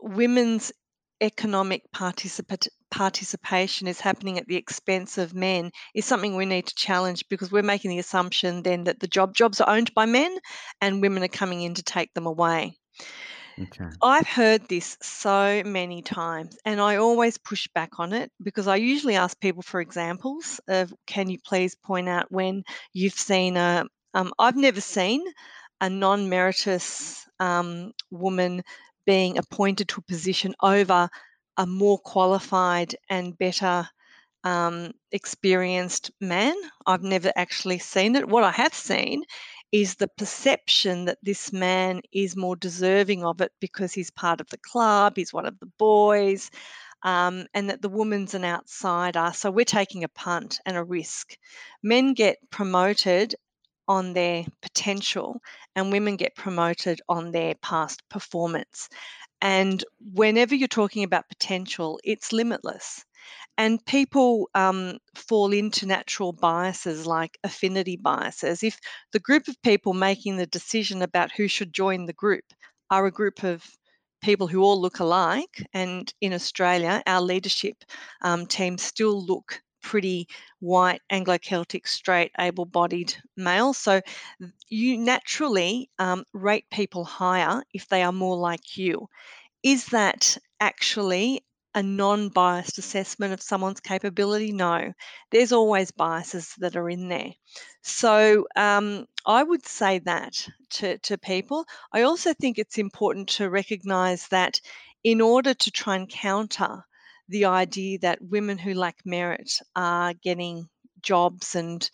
[0.00, 0.72] women's
[1.20, 6.74] economic participate, participation is happening at the expense of men is something we need to
[6.74, 10.36] challenge because we're making the assumption then that the job jobs are owned by men
[10.80, 12.76] and women are coming in to take them away.
[13.58, 13.86] Okay.
[14.02, 18.76] I've heard this so many times and I always push back on it because I
[18.76, 23.86] usually ask people for examples of can you please point out when you've seen a
[24.14, 25.24] um, I've never seen
[25.80, 28.62] a non-meritorious um, woman
[29.06, 31.08] being appointed to a position over
[31.56, 33.88] a more qualified and better
[34.44, 36.54] um, experienced man.
[36.86, 38.28] I've never actually seen it.
[38.28, 39.24] What I have seen
[39.70, 44.48] is the perception that this man is more deserving of it because he's part of
[44.50, 46.50] the club, he's one of the boys,
[47.02, 49.32] um, and that the woman's an outsider.
[49.34, 51.36] So we're taking a punt and a risk.
[51.82, 53.34] Men get promoted
[53.88, 55.40] on their potential,
[55.74, 58.88] and women get promoted on their past performance.
[59.42, 63.04] And whenever you're talking about potential, it's limitless.
[63.58, 68.62] And people um, fall into natural biases like affinity biases.
[68.62, 68.78] If
[69.12, 72.44] the group of people making the decision about who should join the group
[72.88, 73.64] are a group of
[74.22, 77.76] people who all look alike, and in Australia, our leadership
[78.22, 80.28] um, teams still look pretty
[80.60, 83.72] white, Anglo Celtic, straight, able bodied male.
[83.74, 84.00] So
[84.68, 89.08] you naturally um, rate people higher if they are more like you.
[89.62, 94.52] Is that actually a non biased assessment of someone's capability?
[94.52, 94.92] No,
[95.30, 97.32] there's always biases that are in there.
[97.82, 101.66] So um, I would say that to, to people.
[101.92, 104.60] I also think it's important to recognize that
[105.04, 106.84] in order to try and counter
[107.32, 110.68] the idea that women who lack merit are getting
[111.02, 111.90] jobs and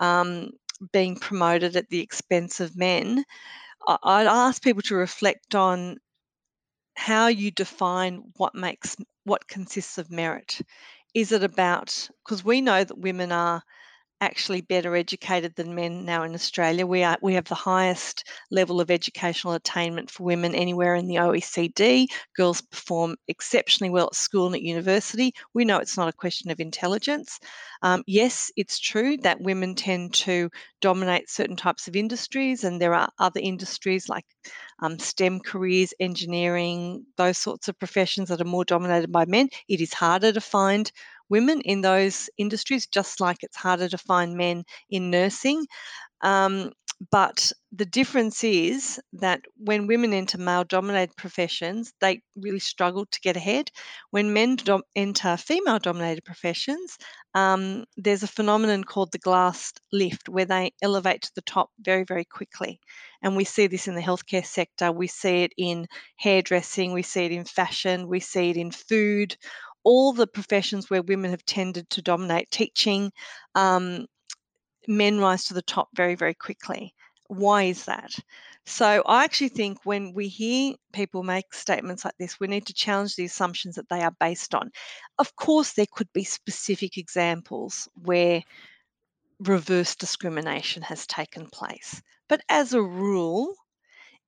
[0.00, 0.50] um,
[0.92, 3.24] being promoted at the expense of men,
[3.88, 5.98] I'd ask people to reflect on
[6.96, 10.60] how you define what makes what consists of merit.
[11.14, 13.62] Is it about because we know that women are
[14.20, 16.86] actually better educated than men now in Australia.
[16.86, 21.16] We are we have the highest level of educational attainment for women anywhere in the
[21.16, 22.06] OECD.
[22.36, 25.34] Girls perform exceptionally well at school and at university.
[25.54, 27.38] We know it's not a question of intelligence.
[27.82, 30.50] Um, yes, it's true that women tend to
[30.80, 34.24] dominate certain types of industries, and there are other industries like
[34.80, 39.48] um, STEM careers, engineering, those sorts of professions that are more dominated by men.
[39.68, 40.90] It is harder to find
[41.28, 45.66] women in those industries, just like it's harder to find men in nursing.
[46.22, 46.72] Um,
[47.12, 53.20] but the difference is that when women enter male dominated professions, they really struggle to
[53.20, 53.70] get ahead.
[54.10, 54.56] When men
[54.96, 56.98] enter female dominated professions,
[57.34, 62.02] um, there's a phenomenon called the glass lift where they elevate to the top very,
[62.02, 62.80] very quickly.
[63.22, 65.86] And we see this in the healthcare sector, we see it in
[66.16, 69.36] hairdressing, we see it in fashion, we see it in food,
[69.84, 73.12] all the professions where women have tended to dominate teaching,
[73.54, 74.06] um,
[74.86, 76.94] men rise to the top very, very quickly.
[77.28, 78.10] Why is that?
[78.64, 82.74] So I actually think when we hear people make statements like this, we need to
[82.74, 84.70] challenge the assumptions that they are based on.
[85.18, 88.42] Of course, there could be specific examples where
[89.40, 92.02] reverse discrimination has taken place.
[92.28, 93.54] But as a rule,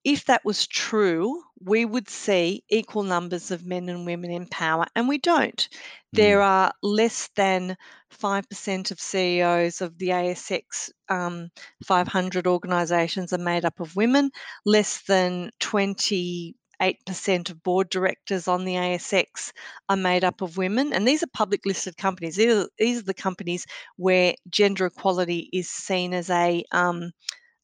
[0.04, 4.86] if that was true, we would see equal numbers of men and women in power,
[4.94, 5.68] and we don't.
[6.12, 6.42] There Mm.
[6.42, 7.76] are less than
[8.10, 11.50] 5% of CEOs of the ASX um,
[11.84, 14.30] 500 organisations are made up of women,
[14.64, 19.52] less than 28% of board directors on the ASX
[19.88, 22.36] are made up of women, and these are public listed companies.
[22.36, 27.12] These are, these are the companies where gender equality is seen as a um,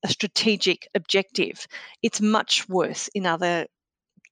[0.06, 1.66] a strategic objective.
[2.00, 3.66] It's much worse in other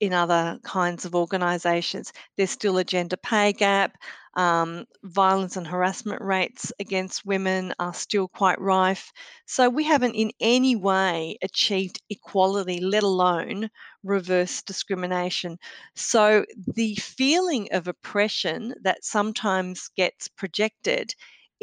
[0.00, 2.12] in other kinds of organisations.
[2.36, 3.96] There's still a gender pay gap.
[4.36, 9.12] Um, violence and harassment rates against women are still quite rife.
[9.46, 13.68] So we haven't in any way achieved equality, let alone
[14.02, 15.58] reverse discrimination.
[15.96, 16.44] So
[16.74, 21.14] the feeling of oppression that sometimes gets projected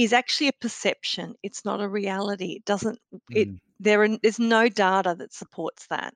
[0.04, 1.36] is actually a perception.
[1.44, 2.54] It's not a reality.
[2.54, 3.00] It doesn't.
[3.30, 3.60] It Mm.
[3.80, 6.14] there there's no data that supports that.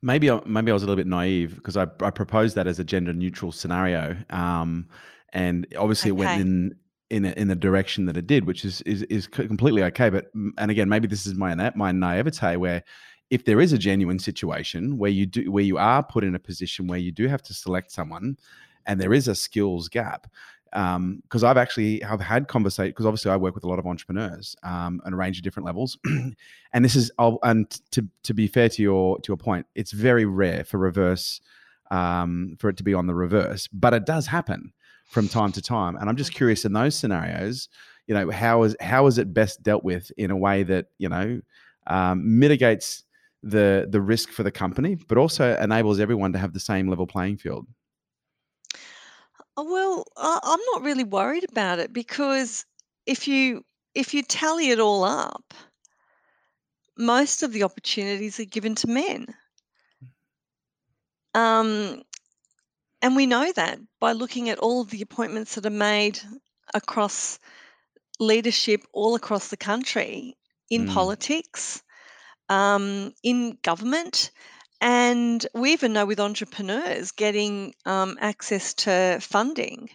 [0.00, 2.78] Maybe I, maybe I was a little bit naive because I, I proposed that as
[2.78, 4.88] a gender neutral scenario, um,
[5.32, 6.74] and obviously it went in
[7.10, 10.10] in a, in the direction that it did, which is is is completely okay.
[10.10, 12.82] But mm, and again, maybe this is my my naivete where
[13.30, 16.38] if there is a genuine situation where you do where you are put in a
[16.38, 18.36] position where you do have to select someone,
[18.86, 20.26] and there is a skills gap.
[20.72, 24.56] Because I've actually have had conversations because obviously I work with a lot of entrepreneurs
[24.62, 25.98] um, and a range of different levels,
[26.72, 29.92] and this is I'll, and to to be fair to your to your point, it's
[29.92, 31.40] very rare for reverse
[31.90, 34.72] um, for it to be on the reverse, but it does happen
[35.06, 35.96] from time to time.
[35.96, 37.68] And I'm just curious in those scenarios,
[38.06, 41.08] you know, how is how is it best dealt with in a way that you
[41.08, 41.40] know
[41.86, 43.04] um, mitigates
[43.42, 47.06] the the risk for the company, but also enables everyone to have the same level
[47.06, 47.66] playing field.
[49.56, 52.66] Oh, Well, I- I'm not really worried about it because
[53.06, 55.54] if you if you tally it all up,
[56.98, 59.26] most of the opportunities are given to men.
[61.34, 62.02] Um,
[63.02, 66.20] and we know that by looking at all of the appointments that are made
[66.74, 67.38] across
[68.20, 70.36] leadership all across the country
[70.70, 71.82] in Mm, politics,
[72.48, 74.30] um, in government,
[74.82, 79.88] and we even know with entrepreneurs getting um, access to funding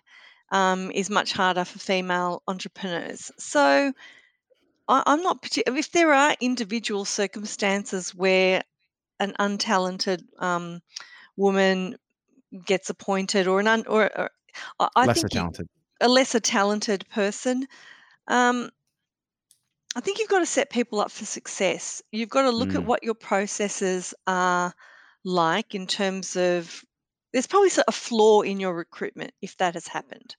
[0.50, 3.30] um, is much harder for female entrepreneurs.
[3.38, 3.94] So
[4.88, 5.78] I, I'm not particular.
[5.78, 8.64] If there are individual circumstances where
[9.20, 10.82] an untalented um,
[11.36, 11.98] woman
[12.66, 14.30] gets appointed, or an un, or, or
[14.80, 15.68] I I lesser think talented.
[16.02, 17.68] a lesser talented person.
[18.28, 18.70] Um,
[19.98, 22.02] I think you've got to set people up for success.
[22.12, 24.74] You've got to look at Mm, what your processes are
[25.26, 26.86] like in terms of
[27.34, 30.36] there's probably s- a flaw in your recruitment if that has happened.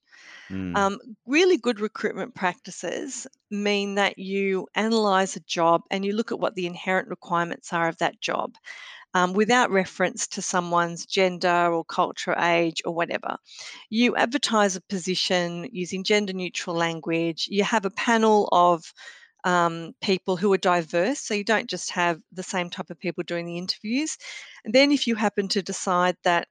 [0.51, 6.33] mm, Um, really good recruitment practices mean that you analyze a job and you look
[6.33, 8.57] at what the inherent requirements are of that job
[9.15, 13.37] um, without reference to someone's gender or culture, age, or whatever.
[13.91, 17.49] You advertise a position using gender neutral language.
[17.51, 18.93] You have a panel of
[19.45, 21.21] um, people who are diverse.
[21.21, 24.17] So you don't just have the same type of people doing the interviews.
[24.65, 26.49] And then if you happen to decide that,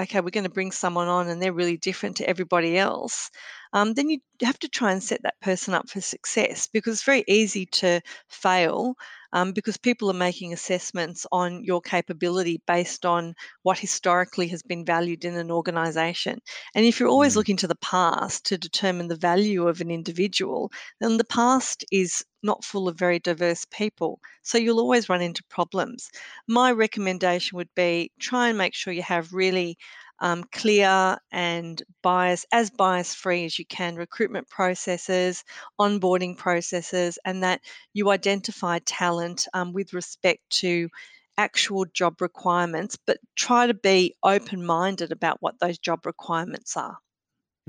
[0.00, 3.30] okay, we're going to bring someone on and they're really different to everybody else,
[3.72, 7.04] um, then you have to try and set that person up for success because it's
[7.04, 8.94] very easy to fail
[9.32, 14.84] um, because people are making assessments on your capability based on what historically has been
[14.84, 16.40] valued in an organization.
[16.74, 19.90] And if you're always mm, looking to the past to determine the value of an
[19.90, 20.70] individual,
[21.00, 24.20] then the past is not full of very diverse people.
[24.42, 26.10] So you'll always run into problems.
[26.46, 29.76] My recommendation would be try and make sure you have really
[30.20, 35.44] um, clear and bias as bias free as you can recruitment processes
[35.80, 37.60] onboarding processes and that
[37.92, 40.88] you identify talent um, with respect to
[41.36, 46.98] actual job requirements but try to be open minded about what those job requirements are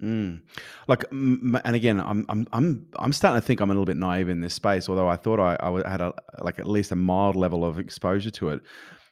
[0.01, 0.41] mm.
[0.87, 4.27] Like, and again, I'm I'm I'm I'm starting to think I'm a little bit naive
[4.27, 4.89] in this space.
[4.89, 8.31] Although I thought I, I had a like at least a mild level of exposure
[8.31, 8.61] to it.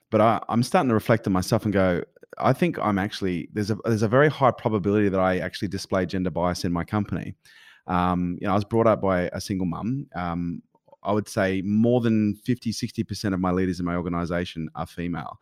[0.09, 2.03] But I, I'm starting to reflect on myself and go,
[2.37, 6.05] I think I'm actually there's a there's a very high probability that I actually display
[6.05, 7.35] gender bias in my company.
[7.87, 10.07] Um, you know, I was brought up by a single mum.
[10.15, 10.61] Um,
[11.03, 15.39] I would say more than 50, 60% of my leaders in my organization are female.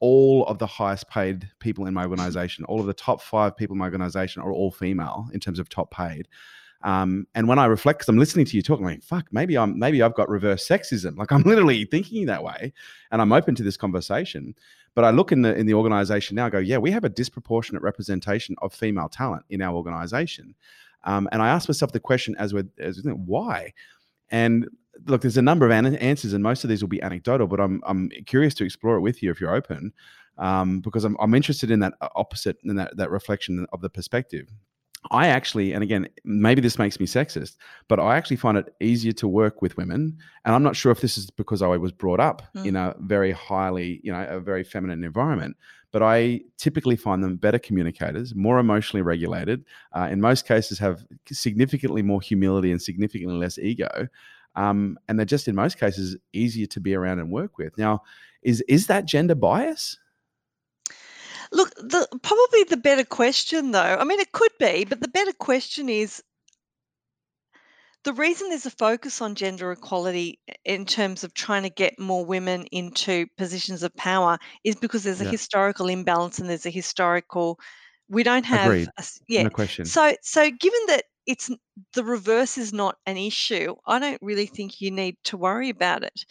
[0.00, 3.74] All of the highest paid people in my organization, all of the top five people
[3.74, 6.28] in my organization are all female in terms of top paid.
[6.82, 9.56] Um, and when I reflect, because I'm listening to you talk, I'm like, fuck, maybe
[9.56, 11.16] I'm maybe I've got reverse sexism.
[11.16, 12.72] Like I'm literally thinking that way,
[13.10, 14.54] and I'm open to this conversation.
[14.94, 17.08] But I look in the in the organization now, and go, yeah, we have a
[17.08, 20.54] disproportionate representation of female talent in our organization.
[21.04, 23.72] Um, and I ask myself the question as we're as why?
[24.30, 24.68] And
[25.06, 27.46] look, there's a number of an- answers, and most of these will be anecdotal.
[27.46, 29.92] But I'm I'm curious to explore it with you if you're open,
[30.38, 33.90] um, because I'm I'm interested in that uh, opposite and that that reflection of the
[33.90, 34.48] perspective.
[35.10, 37.56] I actually, and again, maybe this makes me sexist,
[37.88, 40.18] but I actually find it easier to work with women.
[40.44, 42.66] And I'm not sure if this is because I was brought up Mm.
[42.66, 45.56] in a very highly, you know, a very feminine environment.
[45.92, 49.64] But I typically find them better communicators, more emotionally regulated.
[49.92, 54.08] Uh, in most cases, have significantly more humility and significantly less ego.
[54.56, 57.76] Um, and they're just in most cases easier to be around and work with.
[57.78, 58.02] Now,
[58.42, 59.98] is is that gender bias?
[61.52, 65.32] Look, the probably the better question though, I mean, it could be, but the better
[65.32, 66.22] question is
[68.04, 72.24] the reason there's a focus on gender equality in terms of trying to get more
[72.24, 75.34] women into positions of power is because there's a Yeah.
[75.36, 77.58] historical imbalance and there's a historical
[78.08, 78.92] we don't have Agreed.
[78.98, 79.92] a yeah No question.
[79.92, 81.50] so so given that it's
[81.94, 86.04] the reverse is not an issue i don't really think you need to worry about
[86.04, 86.24] it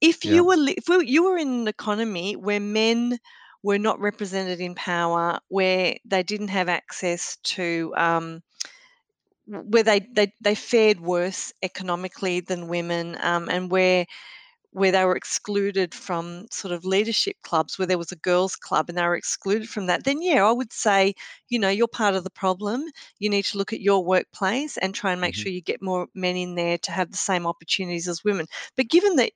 [0.00, 0.44] if Yeah.
[0.44, 3.16] you were if we, you were in an economy where men
[3.62, 8.42] were not represented in power where they didn't have access to um,
[9.46, 14.06] where they, they they fared worse economically than women um, and where
[14.72, 18.88] where they were excluded from sort of leadership clubs where there was a girls club
[18.88, 21.14] and they were excluded from that then yeah i would say
[21.48, 22.84] you know you're part of the problem
[23.18, 25.36] you need to look at your workplace and try and make Mhm.
[25.36, 28.46] sure you get more men in there to have the same opportunities as women
[28.76, 29.32] but given that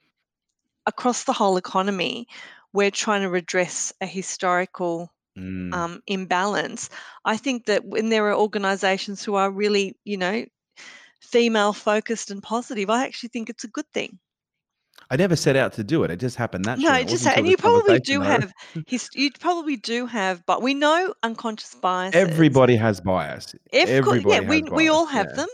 [0.86, 2.26] across the whole economy
[2.74, 5.74] we're trying to redress a historical Mm.
[5.74, 6.90] um, imbalance.
[7.24, 10.44] I think that when there are organisations who are really, you know,
[11.20, 14.20] female focused and positive, I actually think it's a good thing.
[15.10, 16.10] I never set out to do it.
[16.12, 16.78] It just happened that.
[16.78, 18.52] No, It it just wasn't and you probably do I- have
[18.86, 22.20] his, you probably do have, but we know unconscious biases.
[22.30, 23.46] Everybody has bias.
[23.46, 25.36] Course, Everybody yeah, we has we all have yeah.
[25.36, 25.48] them,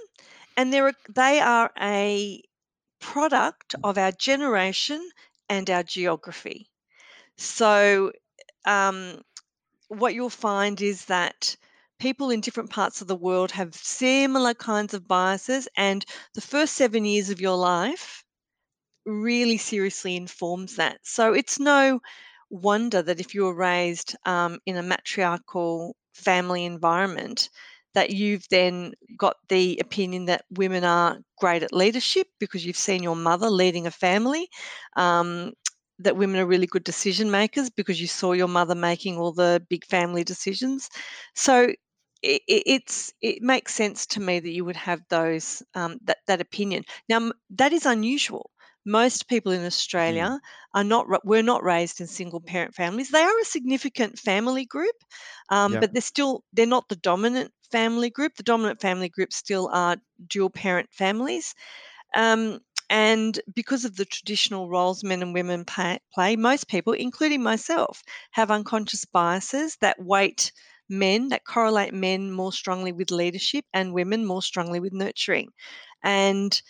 [0.58, 2.42] and they're a- they are a
[3.00, 5.00] product of our generation
[5.48, 6.69] and our geography.
[7.40, 8.12] So,
[8.66, 9.22] um,
[9.88, 11.56] what you'll find is that
[12.00, 16.74] people in different parts of the world have similar kinds of biases, and the first
[16.74, 18.24] seven years of your life
[19.06, 21.00] really seriously informs that.
[21.04, 22.00] So it's no
[22.50, 27.50] wonder that if you were raised um, in a matriarchal family environment,
[27.94, 33.02] that you've then got the opinion that women are great at leadership because you've seen
[33.02, 34.48] your mother leading a family.
[34.96, 35.52] Um,
[36.04, 39.64] that women are really good decision makers because you saw your mother making all the
[39.68, 40.88] big family decisions.
[41.34, 41.68] So
[42.22, 46.40] it, it's it makes sense to me that you would have those um, that that
[46.40, 46.84] opinion.
[47.08, 48.50] Now that is unusual.
[48.86, 50.40] Most people in Australia
[50.74, 53.10] are not were not raised in single parent families.
[53.10, 54.96] They are a significant family group,
[55.50, 55.80] um, Yeah.
[55.80, 58.34] but they're still they're not the dominant family group.
[58.36, 59.96] The dominant family group still are
[60.26, 61.54] dual parent families.
[62.16, 68.02] Um, and because of the traditional roles men and women play, most people, including myself,
[68.32, 70.50] have unconscious biases that weight
[70.88, 75.50] men, that correlate men more strongly with leadership and women more strongly with nurturing.
[76.02, 76.60] And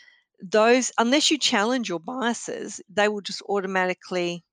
[0.43, 4.45] those, unless you challenge your biases, they will just automatically,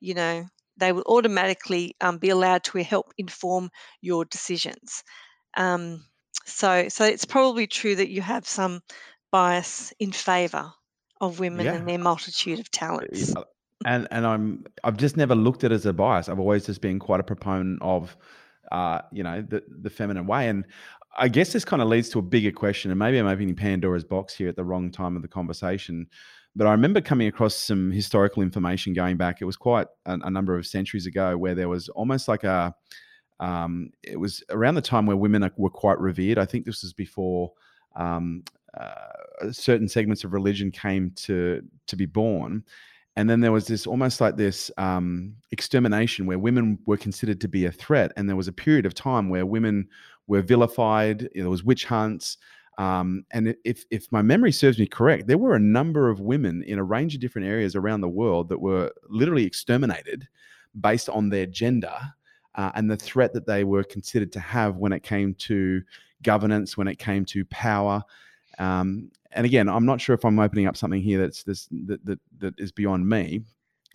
[0.00, 0.46] you know,
[0.78, 5.04] they will automatically um, be allowed to help inform your decisions.
[5.56, 6.06] Um,
[6.46, 8.82] so, so it's probably true that you have some
[9.32, 10.72] bias in favour
[11.20, 11.74] of women Yeah.
[11.74, 13.32] and their multitude of talents.
[13.34, 13.42] Yeah,
[13.84, 16.28] and and I'm I've just never looked at it as a bias.
[16.28, 18.16] I've always just been quite a proponent of,
[18.72, 20.48] uh, you know, the the feminine way.
[20.48, 20.64] And
[21.16, 22.90] I guess this kind of leads to a bigger question.
[22.90, 26.06] And maybe I'm opening Pandora's box here at the wrong time of the conversation.
[26.56, 29.40] But I remember coming across some historical information going back.
[29.40, 32.74] It was quite a, a number of centuries ago, where there was almost like a,
[33.38, 36.38] um, it was around the time where women were quite revered.
[36.38, 37.52] I think this was before
[37.94, 38.42] um,
[38.76, 39.17] uh,
[39.50, 42.64] certain segments of religion came to to be born.
[43.16, 47.48] And then there was this almost like this um, extermination where women were considered to
[47.48, 48.12] be a threat.
[48.16, 49.88] And there was a period of time where women
[50.28, 52.36] were vilified there was witch hunts.
[52.76, 56.62] Um, and if, if my memory serves me correct there were a number of women
[56.62, 60.28] in a range of different areas around the world that were literally exterminated
[60.80, 61.96] based on their gender
[62.54, 65.82] uh, and the threat that they were considered to have when it came to
[66.22, 68.02] governance when it came to power.
[68.58, 72.04] Um, and again, I'm not sure if I'm opening up something here that's this that
[72.04, 73.42] that, that is beyond me.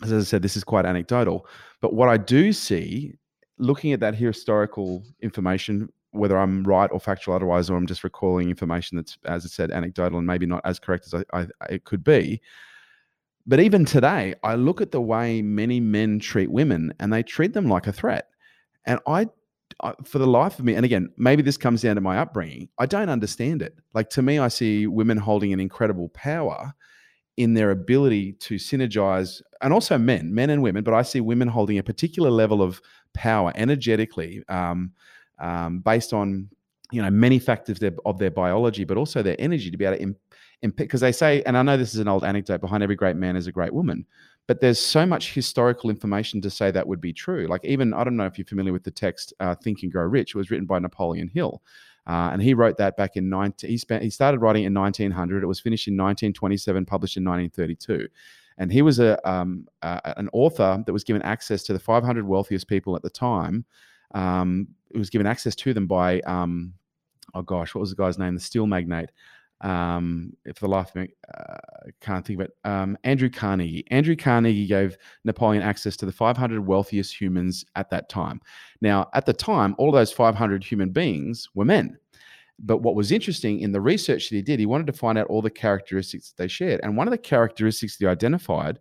[0.02, 1.46] As I said, this is quite anecdotal.
[1.80, 3.14] But what I do see,
[3.58, 8.48] looking at that historical information whether I'm right or factual otherwise, or I'm just recalling
[8.48, 11.84] information that's, as I said, anecdotal and maybe not as correct as I, I, it
[11.84, 12.40] could be.
[13.46, 17.52] But even today, I look at the way many men treat women and they treat
[17.52, 18.28] them like a threat.
[18.86, 19.28] And I, I,
[20.04, 22.86] for the life of me, and again, maybe this comes down to my upbringing, I
[22.86, 23.76] don't understand it.
[23.92, 26.74] Like to me, I see women holding an incredible power
[27.36, 31.48] in their ability to synergize, and also men, men and women, but I see women
[31.48, 32.80] holding a particular level of
[33.12, 34.92] power energetically um,
[35.40, 36.48] um, based on
[36.92, 39.84] you know many factors of their, of their biology, but also their energy to be
[39.84, 40.14] able to
[40.72, 43.36] because they say, and I know this is an old anecdote, behind every great man
[43.36, 44.06] is a great woman,
[44.46, 47.46] but there's so much historical information to say that would be true.
[47.48, 50.04] Like even I don't know if you're familiar with the text uh, "Think and Grow
[50.04, 51.62] Rich." It was written by Napoleon Hill,
[52.06, 53.70] uh, and he wrote that back in 19.
[53.70, 55.42] He spent he started writing in 1900.
[55.42, 58.08] It was finished in 1927, published in 1932.
[58.58, 62.26] And he was a um, uh, an author that was given access to the 500
[62.26, 63.64] wealthiest people at the time.
[64.14, 66.74] Um, it was given access to them by um,
[67.34, 68.34] oh gosh, what was the guy's name?
[68.34, 69.10] The steel magnate
[69.60, 71.56] um, for the life uh,
[72.00, 72.52] can't think of it.
[72.64, 73.84] Um, Andrew Carnegie.
[73.90, 78.40] Andrew Carnegie gave Napoleon access to the 500 wealthiest humans at that time.
[78.80, 81.98] Now, at the time, all those 500 human beings were men.
[82.58, 85.26] But what was interesting in the research that he did, he wanted to find out
[85.26, 86.80] all the characteristics that they shared.
[86.82, 88.78] And one of the characteristics that he identified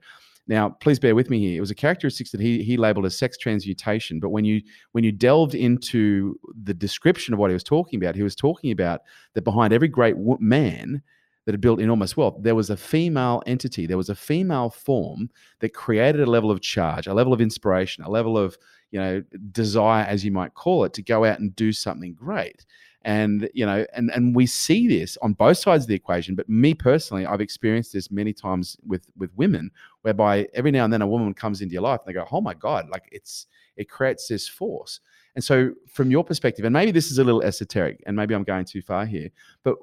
[0.48, 1.58] now, please bear with me here.
[1.58, 4.20] It was a characteristic that he he labeled as sex transmutation.
[4.20, 8.16] But when you when you delved into the description of what he was talking about,
[8.16, 9.02] he was talking about
[9.36, 11.02] that behind every great man
[11.46, 15.30] that had built enormous wealth, there was a female entity, there was a female form
[15.60, 18.58] that created a level of charge, a level of inspiration, a level of
[18.92, 22.66] you know desire, as you might call it, to go out and do something great
[23.04, 26.48] and you know and and we see this on both sides of the equation but
[26.48, 29.70] me personally i've experienced this many times with with women
[30.02, 32.42] whereby every now and then a woman comes into your life and they go oh
[32.42, 35.00] my god like it's it creates this force.
[35.36, 38.44] And so from your perspective and maybe this is a little esoteric and maybe i'm
[38.44, 39.32] going too far here
[39.64, 39.78] but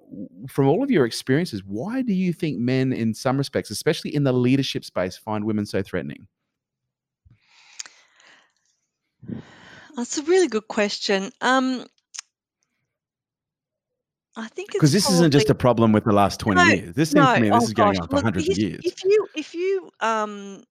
[0.48, 4.22] from all of your experiences why do you think men in some respects especially in
[4.22, 6.28] the leadership space find women so threatening?
[9.96, 11.32] That's a really good question.
[11.40, 11.84] Um
[14.36, 16.94] I think because this isn't just a problem with the last 20 No, years.
[16.94, 17.32] This seems no.
[17.32, 17.98] to me this Oh is going gosh.
[17.98, 18.82] on for Look, hundreds of years.
[18.82, 20.62] if you if you um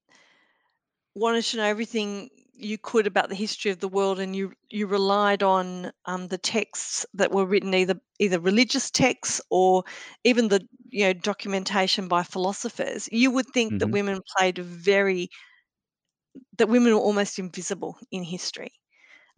[1.15, 4.85] wanted to know everything you could about the history of the world and you you
[4.85, 9.83] relied on um, the texts that were written either either religious texts or
[10.25, 14.63] even the you know documentation by philosophers, you would think that hmm women played a
[14.63, 15.29] very
[16.57, 18.71] that women were almost invisible in history.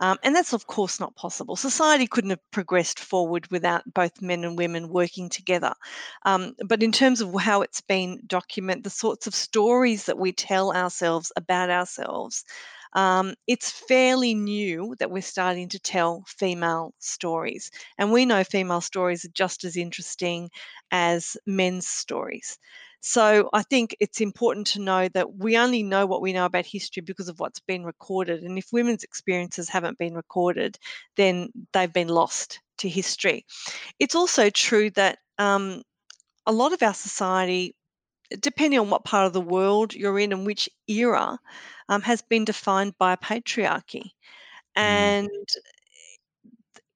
[0.02, 1.56] Um, and that's, of course, not possible.
[1.56, 5.74] Society couldn't have progressed forward without both men and women working together.
[6.26, 10.34] Um, but in terms of how it's been documented, the sorts of stories that we
[10.34, 12.44] tell ourselves about ourselves,
[12.94, 17.72] um, it's fairly new that we're starting to tell female stories.
[17.98, 20.50] And we know female stories are just as interesting
[20.92, 22.58] as men's stories.
[23.02, 26.66] So I think it's important to know that we only know what we know about
[26.66, 28.44] history because of what's been recorded.
[28.44, 30.78] And if women's experiences haven't been recorded,
[31.18, 33.46] then they've been lost to history.
[34.00, 35.82] It's also true that um,
[36.46, 37.76] a lot of our society,
[38.40, 41.40] depending on what part of the world you're in and which era,
[41.90, 44.12] um, has been defined by a patriarchy.
[44.78, 45.16] Mm.
[45.24, 45.30] And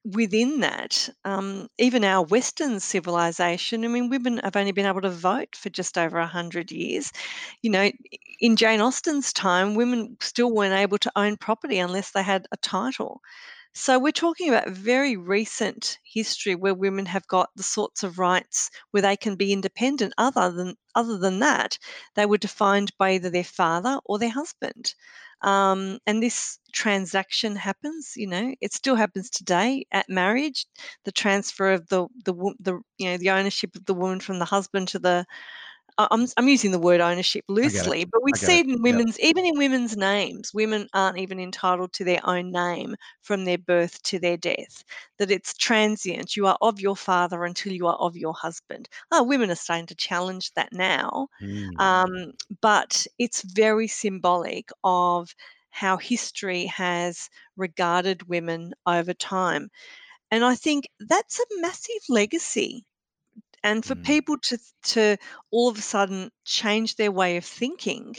[0.06, 5.10] within that, um, even our Western civilization, I mean, women have only been able to
[5.10, 7.12] vote for just over 100 years.
[7.62, 7.92] You know,
[8.40, 12.58] in Jane Austen's time, women still weren't able to own property unless they had a
[12.58, 13.22] title.
[13.74, 18.72] So we're talking about very recent history where women have got the sorts of rights
[18.92, 20.14] where they can be independent.
[20.18, 21.78] Other than other than that,
[22.16, 24.96] they were defined by either their father or their husband.
[25.46, 30.68] Um, and this transaction happens, you know, it still happens today at marriage.
[31.06, 34.46] The transfer of the the the you know the ownership of the woman from the
[34.46, 35.26] husband to the
[35.98, 37.96] I'm I'm using the word ownership I get it.
[37.96, 38.62] loosely, but we see it.
[38.62, 39.06] in Yep.
[39.06, 40.54] women's even in women's names.
[40.54, 44.84] Women aren't even entitled to their own name from their birth to their death.
[45.20, 46.36] That it's transient.
[46.36, 48.90] You are of your father until you are of your husband.
[49.12, 51.80] Oh, women are starting to challenge that now, Mm.
[51.80, 55.34] um, but it's very symbolic of
[55.70, 59.70] how history has regarded women over time.
[60.32, 62.86] And I think that's a massive legacy
[63.66, 64.14] and for Mm.
[64.14, 65.18] people to to
[65.52, 68.16] all of a sudden change their way of thinking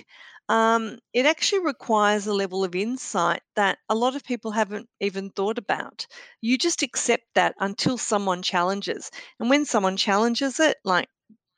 [0.48, 5.30] um, it actually requires a level of insight that a lot of people haven't even
[5.30, 6.06] thought about
[6.42, 11.08] you just accept that until someone challenges and when someone challenges it like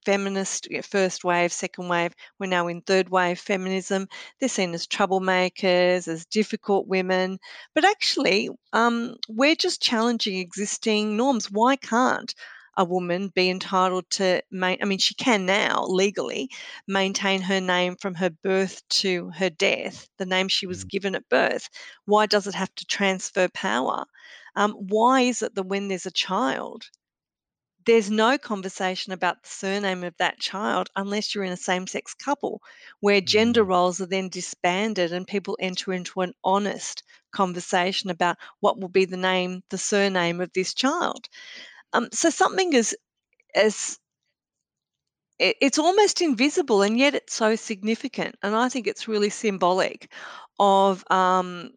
[0.05, 2.13] feminist, first wave, second wave.
[2.41, 4.09] We're now in third wave feminism.
[4.41, 7.39] They're seen as troublemakers, as difficult women.
[7.75, 11.51] But actually, um, we're just challenging existing norms.
[11.51, 12.35] Why can't
[12.79, 16.51] a woman be entitled to main, I mean, she can now legally
[16.87, 20.87] maintain her name from her birth to her death, the name she was Mm.
[20.87, 21.69] given at birth.
[22.07, 24.07] Why does it have to transfer power?
[24.57, 26.91] Um, why is it that when there's a child,
[27.87, 32.15] there's no conversation about the surname of that child unless you're in a same sex
[32.15, 32.63] couple,
[33.01, 33.65] where gender Mm.
[33.65, 37.03] roles are then disbanded and people enter into an honest
[37.33, 41.29] conversation about what will be the name, the surname of this child.
[41.93, 42.95] Um, so something as
[43.55, 43.99] as
[45.41, 50.13] it's almost invisible and yet it's so significant and i think it's really symbolic
[50.59, 51.71] of um,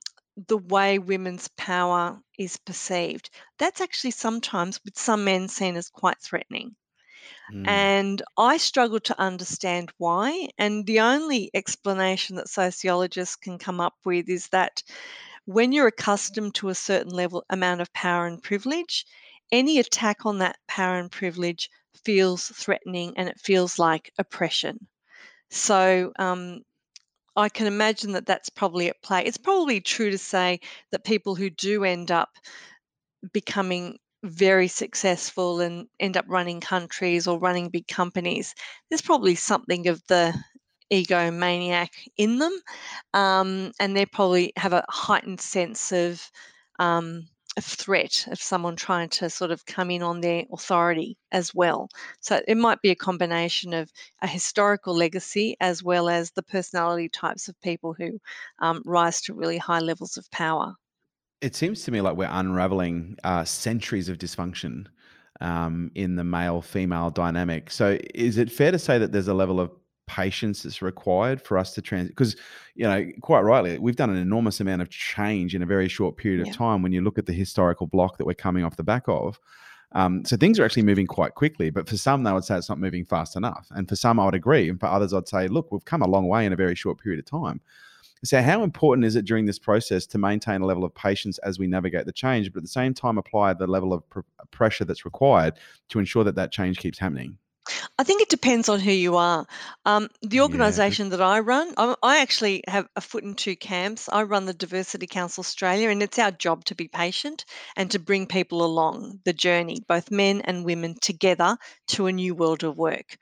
[0.47, 6.20] the way women's power is perceived that's actually sometimes with some men seen as quite
[6.22, 6.76] threatening
[7.49, 7.66] Mm.
[7.66, 10.49] and I struggle to understand why.
[10.57, 14.84] And the only explanation that sociologists can come up with is that
[15.45, 19.05] when you're accustomed to a certain level amount of power and privilege,
[19.52, 21.70] any attack on that power and privilege
[22.06, 24.88] feels threatening and it feels like oppression.
[25.49, 26.62] So um,
[27.36, 29.24] I can imagine that that's probably at play.
[29.26, 30.60] It's probably true to say
[30.91, 32.30] that people who do end up
[33.34, 38.54] becoming very successful and end up running countries or running big companies,
[38.89, 40.34] there's probably something of the
[40.91, 42.54] egomaniac in them.
[43.14, 46.22] Um, and they probably have a heightened sense of,
[46.80, 47.28] um,
[47.60, 51.89] threat of someone trying to sort of come in on their authority as well.
[52.22, 53.91] So it might be a combination of
[54.22, 58.20] a historical legacy as well as the personality types of people who
[58.60, 60.76] um, rise to really high levels of power.
[61.41, 64.88] It seems to me like we're unraveling uh, centuries of dysfunction
[65.41, 67.72] um, in the male female dynamic.
[67.72, 69.72] So, is it fair to say that there's a level of
[70.08, 72.10] patience that's required for us to trans?
[72.10, 72.36] Because,
[72.76, 76.18] you know, quite rightly, we've done an enormous amount of change in a very short
[76.18, 76.54] period of Yeah.
[76.54, 79.39] time when you look at the historical block that we're coming off the back of.
[79.93, 82.70] Um, so things are actually moving quite quickly, but for some, they would say it's
[82.70, 83.68] not moving fast enough.
[83.72, 84.70] And for some, I would agree.
[84.70, 86.97] And for others, I'd say, look, we've come a long way in a very short
[86.97, 87.60] period of time.
[88.24, 91.58] So, how important is it during this process to maintain a level of patience as
[91.58, 94.20] we navigate the change, but at the same time apply the level of pr-
[94.52, 95.56] pressure that's required
[95.89, 97.38] to ensure that that change keeps happening?
[97.97, 99.45] I think it depends on who you are.
[99.86, 100.43] Um, the Yeah.
[100.43, 104.09] organisation that I run, I, I actually have a foot in two camps.
[104.12, 107.45] I run the Diversity Council Australia, and it's our job to be patient
[107.76, 111.57] and to bring people along the journey, both men and women together
[111.89, 113.18] to a new world of work.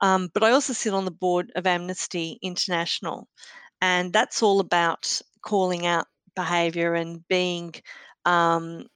[0.00, 3.28] Um, but I also sit on the board of Amnesty International,
[3.80, 7.74] and that's all about calling out behaviour and being
[8.24, 8.86] um,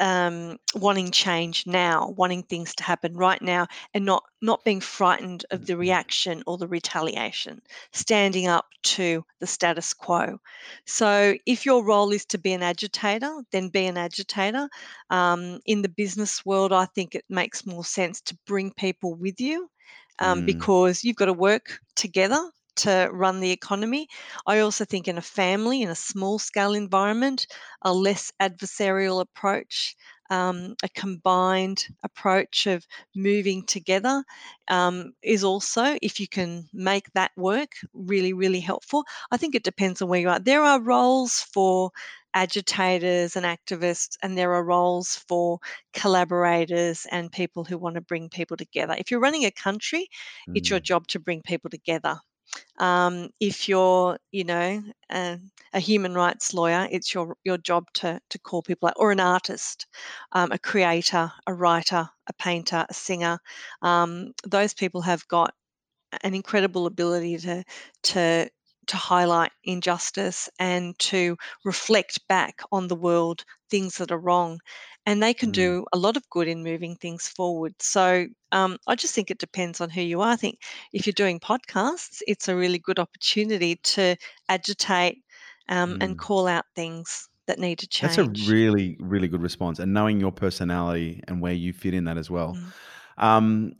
[0.00, 5.44] um, wanting change now, wanting things to happen right now, and not not being frightened
[5.50, 7.60] of the reaction or the retaliation,
[7.92, 10.38] standing up to the status quo.
[10.86, 14.68] So, if your role is to be an agitator, then be an agitator.
[15.10, 19.40] Um, in the business world, I think it makes more sense to bring people with
[19.40, 19.70] you
[20.18, 24.08] um, Mm, because you've got to work together to run the economy.
[24.46, 27.46] I also think in a family, in a small scale environment,
[27.82, 29.96] a less adversarial approach,
[30.30, 34.24] um, a combined approach of moving together
[34.68, 39.04] um, is also, if you can make that work, really, really helpful.
[39.30, 40.38] I think it depends on where you are.
[40.38, 41.90] There are roles for
[42.34, 45.58] agitators and activists, and there are roles for
[45.94, 48.94] collaborators and people who want to bring people together.
[48.98, 50.08] If you're running a country,
[50.54, 52.20] it's your mm, job to bring people together.
[52.78, 55.38] Um, if you're, you know, a,
[55.72, 59.20] a human rights lawyer, it's your your job to to call people out, or an
[59.20, 59.86] artist,
[60.32, 63.38] um, a creator, a writer, a painter, a singer.
[63.82, 65.54] Um, those people have got
[66.22, 67.64] an incredible ability to
[68.02, 68.48] to
[68.86, 74.58] to highlight injustice and to reflect back on the world things that are wrong
[75.08, 75.52] and they can mm.
[75.52, 79.38] do a lot of good in moving things forward so um, i just think it
[79.38, 80.60] depends on who you are i think
[80.92, 84.14] if you're doing podcasts it's a really good opportunity to
[84.48, 85.18] agitate
[85.68, 86.18] um, and Mm.
[86.18, 88.16] call out things that need to change.
[88.16, 92.04] That's a really, really good response, and knowing your personality and where you fit in
[92.04, 92.54] that as well.
[92.54, 92.72] Mm.
[93.16, 93.72] Um,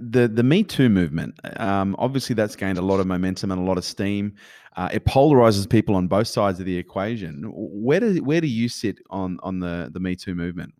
[0.00, 3.64] the the Me Too movement, um, obviously, that's gained a lot of momentum and a
[3.64, 4.34] lot of steam.
[4.76, 7.44] Uh, it polarizes people on both sides of the equation.
[7.54, 10.74] Where do where do you sit on on the the Me Too movement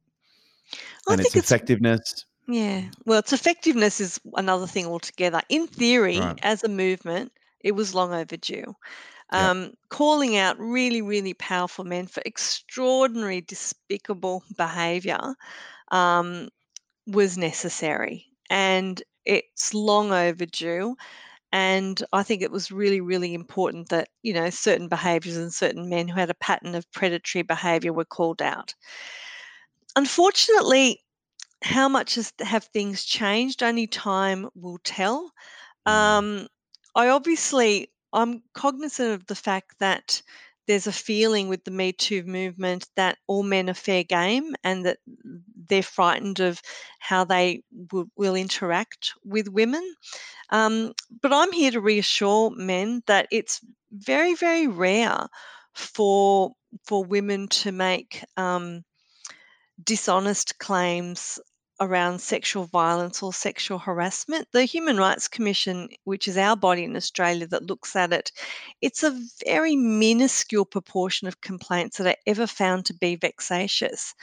[1.08, 2.24] i and its think it's effectiveness?
[2.48, 2.82] Yeah.
[3.04, 5.42] Well, its effectiveness is another thing altogether.
[5.48, 6.38] In theory, Right.
[6.42, 8.74] as a movement, it was long overdue.
[9.32, 9.42] Yep.
[9.42, 15.34] Um, calling out really, really powerful men for extraordinary, despicable behavior
[15.90, 16.48] um,
[17.08, 18.26] was necessary.
[18.50, 20.96] And it's long overdue.
[21.52, 25.88] And I think it was really, really important that, you know, certain behaviors and certain
[25.88, 28.74] men who had a pattern of predatory behavior were called out.
[29.94, 31.02] Unfortunately,
[31.62, 33.62] how much has, have things changed?
[33.62, 35.30] Only time will tell.
[35.86, 35.92] Mm.
[35.92, 36.48] Um,
[36.94, 40.20] I obviously, I'm cognizant of the fact that
[40.66, 44.86] there's a feeling with the Me Too movement that all men are fair game and
[44.86, 44.98] that
[45.68, 46.60] they're frightened of
[46.98, 49.94] how they w- will interact with women.
[50.50, 53.60] Um, but I'm here to reassure men that it's
[53.92, 55.28] very, very rare
[55.74, 56.52] for
[56.84, 58.84] for women to make um,
[59.82, 61.38] dishonest claims
[61.80, 64.48] around sexual violence or sexual harassment.
[64.52, 68.32] The Human Rights Commission, which is our body in Australia that looks at it,
[68.80, 74.14] it's a very minuscule proportion of complaints that are ever found to be vexatious.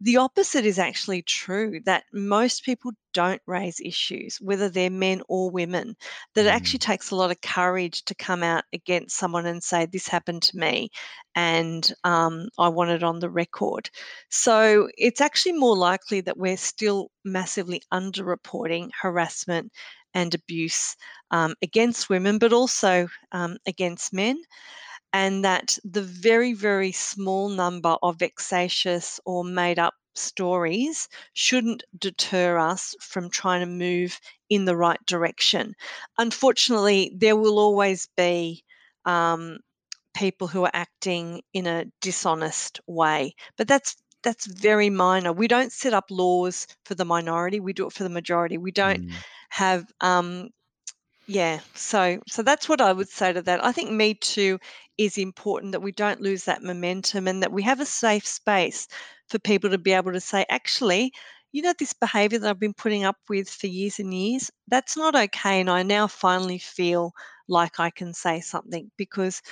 [0.00, 5.50] The opposite is actually true that most people don't raise issues, whether they're men or
[5.50, 5.96] women,
[6.34, 6.80] that it actually Mm.
[6.80, 10.56] takes a lot of courage to come out against someone and say, This happened to
[10.58, 10.90] me
[11.34, 13.90] and um, I want it on the record.
[14.30, 19.72] So it's actually more likely that we're still massively underreporting harassment
[20.14, 20.96] and abuse
[21.30, 24.36] um, against women, but also um, against men.
[25.12, 32.58] And that the very, very small number of vexatious or made up stories shouldn't deter
[32.58, 35.74] us from trying to move in the right direction.
[36.18, 38.64] Unfortunately, there will always be
[39.04, 39.58] um,
[40.14, 45.32] people who are acting in a dishonest way, but that's that's very minor.
[45.32, 48.58] We don't set up laws for the minority; we do it for the majority.
[48.58, 49.22] We don't Mm.
[49.50, 50.50] have um,
[51.26, 53.64] yeah, so so that's what I would say to that.
[53.64, 54.58] I think Me Too
[54.98, 58.88] is important that we don't lose that momentum and that we have a safe space
[59.32, 61.12] for people to be able to say, actually,
[61.52, 64.96] you know, this behavior that I've been putting up with for years and years, that's
[64.96, 65.60] not okay.
[65.60, 67.12] And I now finally feel
[67.48, 69.42] like I can say something because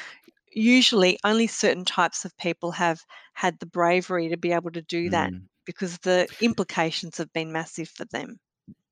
[0.52, 3.04] usually only certain types of people have
[3.34, 5.48] had the bravery to be able to do that Mm.
[5.66, 8.38] because the implications have been massive for them.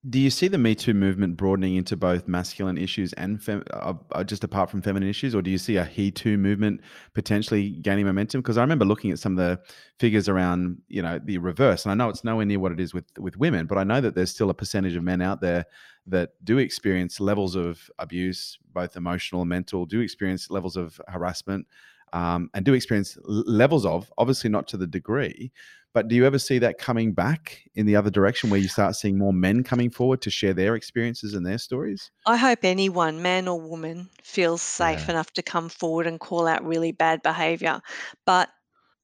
[0.09, 3.95] Do you see the Me Too movement broadening into both masculine issues and fem- uh,
[4.13, 6.83] uh, just apart from feminine issues, or do you see a He Too movement
[7.15, 8.41] potentially gaining momentum?
[8.41, 9.61] Because I remember looking at some of the
[9.99, 12.95] figures around, you know, the reverse, and I know it's nowhere near what it is
[12.95, 15.65] with with women, but I know that there's still a percentage of men out there
[16.07, 21.67] that do experience levels of abuse, both emotional and mental, do experience levels of harassment,
[22.13, 25.51] um, and do experience levels of, obviously not to the degree,
[25.93, 28.95] but do you ever see that coming back in the other direction where you start
[28.97, 32.11] seeing more men coming forward to share their experiences and their stories?
[32.27, 35.11] I hope anyone, man or woman, feels safe Yeah.
[35.11, 37.81] enough to come forward and call out really bad behavior.
[38.27, 38.51] But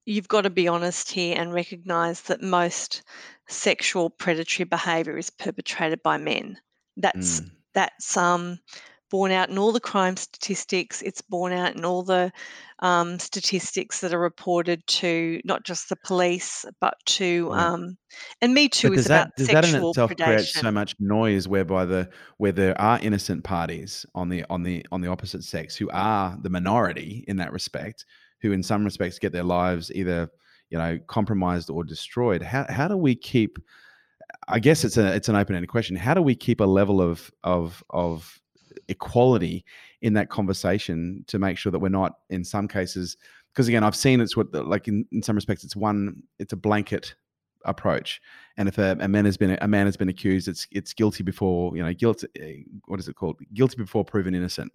[0.07, 3.03] you've got to be honest here and recognize that most
[3.49, 6.59] sexual predatory behavior is perpetrated by men.
[6.97, 7.51] That's Mm.
[7.73, 8.59] that's um
[9.15, 11.01] borne out in all the crime statistics.
[11.01, 12.33] It's borne out in all the
[12.81, 17.97] um, statistics that are reported to not just the police, but to um,
[18.41, 21.47] and Me Too is does about that does that in itself create so much noise
[21.47, 25.77] whereby the where there are innocent parties on the on the on the opposite sex
[25.77, 28.05] who are the minority in that respect,
[28.43, 30.29] who in some respects get their lives either
[30.71, 32.43] you know compromised or destroyed?
[32.43, 33.61] How how do we keep
[34.49, 35.95] I guess it's a it's an open ended question.
[35.95, 38.41] How do we keep a level of of of
[38.89, 39.65] equality
[40.03, 43.17] in that conversation to make sure that we're not in some cases
[43.53, 46.53] because again I've seen it's what the, like in, in some respects it's one it's
[46.53, 47.15] a blanket
[47.65, 48.21] approach.
[48.59, 51.23] And if a, a man has been a man has been accused it's it's guilty
[51.23, 52.57] before you know guilty eh,
[52.87, 53.37] what is it called?
[53.55, 54.73] Guilty before proven innocent.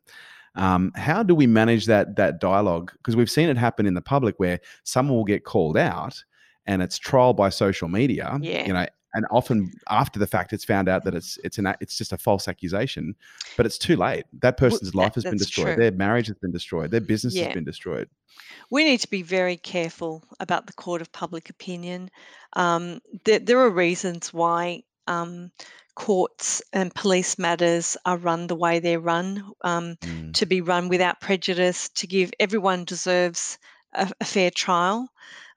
[0.56, 2.92] Um, how do we manage that that dialogue?
[2.94, 6.24] Because we've seen it happen in the public where someone will get called out
[6.66, 8.66] and it's trial by social media Yeah.
[8.66, 11.98] you know and often after the fact it's found out that it's it's an it's
[11.98, 13.16] just a false accusation
[13.58, 15.76] but it's too late that person's that- life has been destroyed true.
[15.76, 17.46] their marriage has been destroyed their business Yeah.
[17.46, 18.10] has been destroyed
[18.72, 22.10] we need to be very careful about the court of public opinion.
[22.54, 25.52] Um, there, there are reasons why um,
[25.96, 30.34] courts and police matters are run the way they're run, um, Mm.
[30.36, 33.58] to be run without prejudice, to give everyone deserves
[33.94, 35.10] a, a fair trial.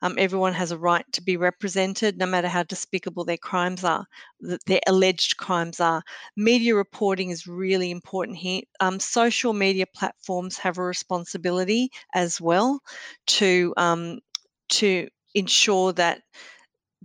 [0.03, 4.07] Um, everyone has a right to be represented, no matter how despicable their crimes are,
[4.45, 6.03] th- their alleged crimes are.
[6.37, 8.63] Media reporting is really important here.
[8.81, 12.81] Um, social media platforms have a responsibility as well
[13.29, 14.19] to um,
[14.71, 16.23] to ensure that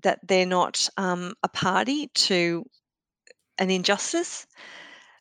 [0.03, 2.65] that they're not um, a party to
[3.57, 4.47] an injustice.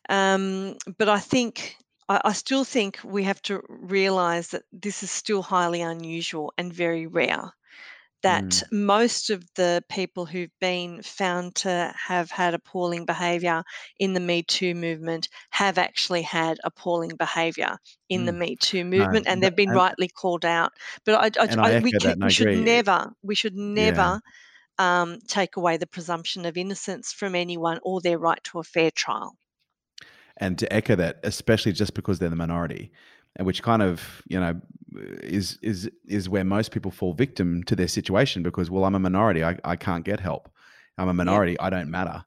[0.09, 1.77] Um, but I think
[2.09, 6.73] I, I still think we have to realise that this is still highly unusual and
[6.73, 7.51] very rare.
[8.23, 8.67] that Mm.
[8.71, 13.63] most of the people who've been found to have had appalling behaviour
[13.99, 17.77] in the Me Too movement have actually had appalling behaviour
[18.09, 18.41] in the Mm.
[18.41, 20.73] Me Too No, movement, and they've been rightly called out.
[21.05, 24.13] But I, I, I we, we should never, we should Yeah.
[24.13, 24.21] never
[24.79, 28.91] um, take away the presumption of innocence from anyone or their right to a fair
[28.91, 29.37] trial.
[30.37, 32.91] And to echo that, especially just because they're the minority,
[33.35, 34.59] and which kind of you know
[35.23, 38.99] is is is where most people fall victim to their situation because well, I'm a
[38.99, 40.49] minority, I, I can't get help.
[40.97, 42.23] I'm a minority, I don't matter.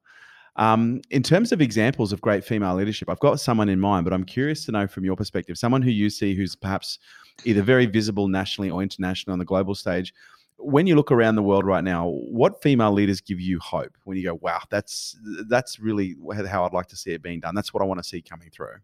[0.56, 4.12] Um, in terms of examples of great female leadership, I've got someone in mind, but
[4.12, 6.98] I'm curious to know from your perspective, someone who you see who's perhaps
[7.44, 10.12] either very visible nationally or internationally on the global stage.
[10.62, 13.96] When you look around the world right now, what female leaders give you hope?
[14.04, 15.16] When you go, "Wow, that's
[15.48, 16.16] that's really
[16.48, 17.54] how I'd like to see it being done.
[17.54, 18.76] That's what I want to see coming through."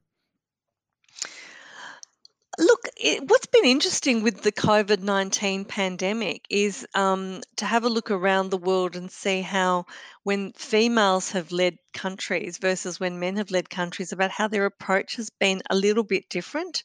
[2.58, 7.90] Look, it, what's been interesting with the COVID 19 pandemic is um, to have a
[7.90, 9.84] look around the world and see how,
[10.22, 15.16] when females have led countries versus when men have led countries, about how their approach
[15.16, 16.84] has been a little bit different.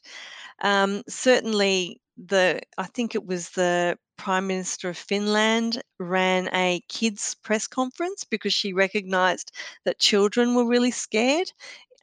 [0.60, 7.34] Um, certainly, the I think it was the Prime Minister of Finland ran a kids
[7.42, 9.52] press conference because she recognised
[9.84, 11.52] that children were really scared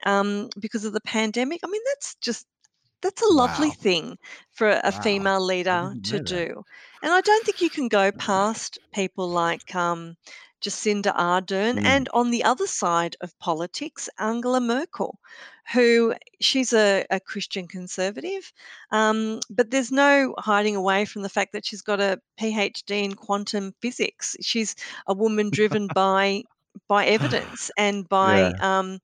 [0.06, 1.62] um, because of the pandemic.
[1.64, 2.48] I mean, that's just
[3.02, 3.72] that's a lovely Wow.
[3.72, 4.18] thing
[4.52, 5.06] for a Wow.
[5.06, 6.36] female leader to that.
[6.36, 6.64] do.
[7.02, 10.16] And I don't think you can go past people like um,
[10.62, 11.84] Jacinda Ardern Mm.
[11.84, 15.20] and on the other side of politics, Angela Merkel,
[15.74, 18.52] who she's a, a Christian conservative,
[18.92, 23.16] um, but there's no hiding away from the fact that she's got a PhD in
[23.16, 24.36] quantum physics.
[24.42, 24.76] She's
[25.08, 26.44] a woman driven by
[26.88, 28.60] by evidence and by Yeah.
[28.60, 29.00] um,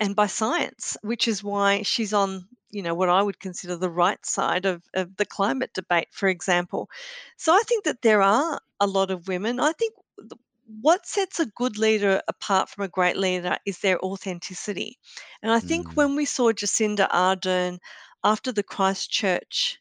[0.00, 3.90] and by science, which is why she's on, you know, what I would consider the
[3.90, 6.90] right side of, of the climate debate, for example.
[7.36, 9.60] So I think that there are a lot of women.
[9.60, 10.32] I think th-
[10.66, 14.98] what sets a good leader apart from a great leader is their authenticity.
[15.42, 15.96] And I think Mm.
[15.96, 17.78] when we saw Jacinda Ardern
[18.24, 19.78] after the Christchurch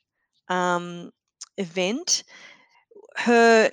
[0.50, 1.12] um,
[1.58, 2.24] event,
[3.18, 3.72] her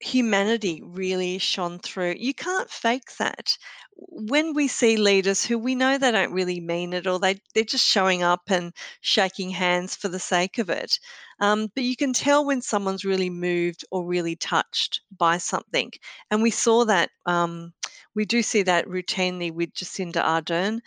[0.00, 2.16] humanity really shone through.
[2.18, 3.56] You can't fake that.
[3.96, 7.64] When we see leaders who we know they don't really mean it or they, they're
[7.64, 10.98] just showing up and shaking hands for the sake of it,
[11.40, 15.92] um, but you can tell when someone's really moved or really touched by something.
[16.30, 17.72] And we saw that, um,
[18.14, 20.80] we do see that routinely with Jacinda Ardern.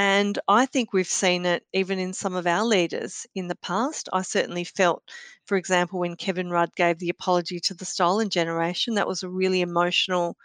[0.00, 4.08] And I think we've seen it even in some of our leaders in the past.
[4.12, 5.02] I certainly felt
[5.44, 9.28] for example, when Kevin Rudd gave the apology to the stolen generation, that was a
[9.28, 10.36] really emotional,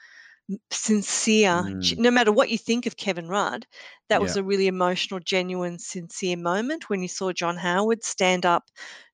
[0.71, 1.97] sincere, Mm.
[1.97, 3.65] no matter what you think of Kevin Rudd,
[4.09, 8.63] that was a really emotional, genuine, sincere moment when you saw John Howard stand up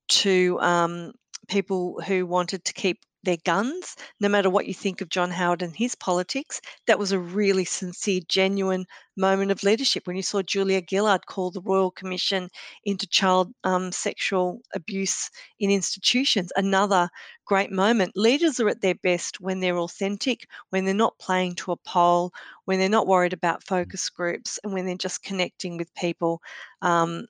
[0.09, 1.13] to um,
[1.47, 5.61] people who wanted to keep their guns, no matter what you think of John Howard
[5.61, 6.61] and his politics.
[6.87, 8.85] That was a really sincere, genuine
[9.17, 10.07] moment of leadership.
[10.07, 12.49] When you saw Julia Gillard call the Royal Commission
[12.83, 17.09] into child um, sexual abuse in institutions, another
[17.45, 18.15] great moment.
[18.15, 22.31] Leaders are at their best when they're authentic, when they're not playing to a poll,
[22.65, 26.41] when they're not worried about focus groups, and when they're just connecting with people
[26.81, 27.27] um,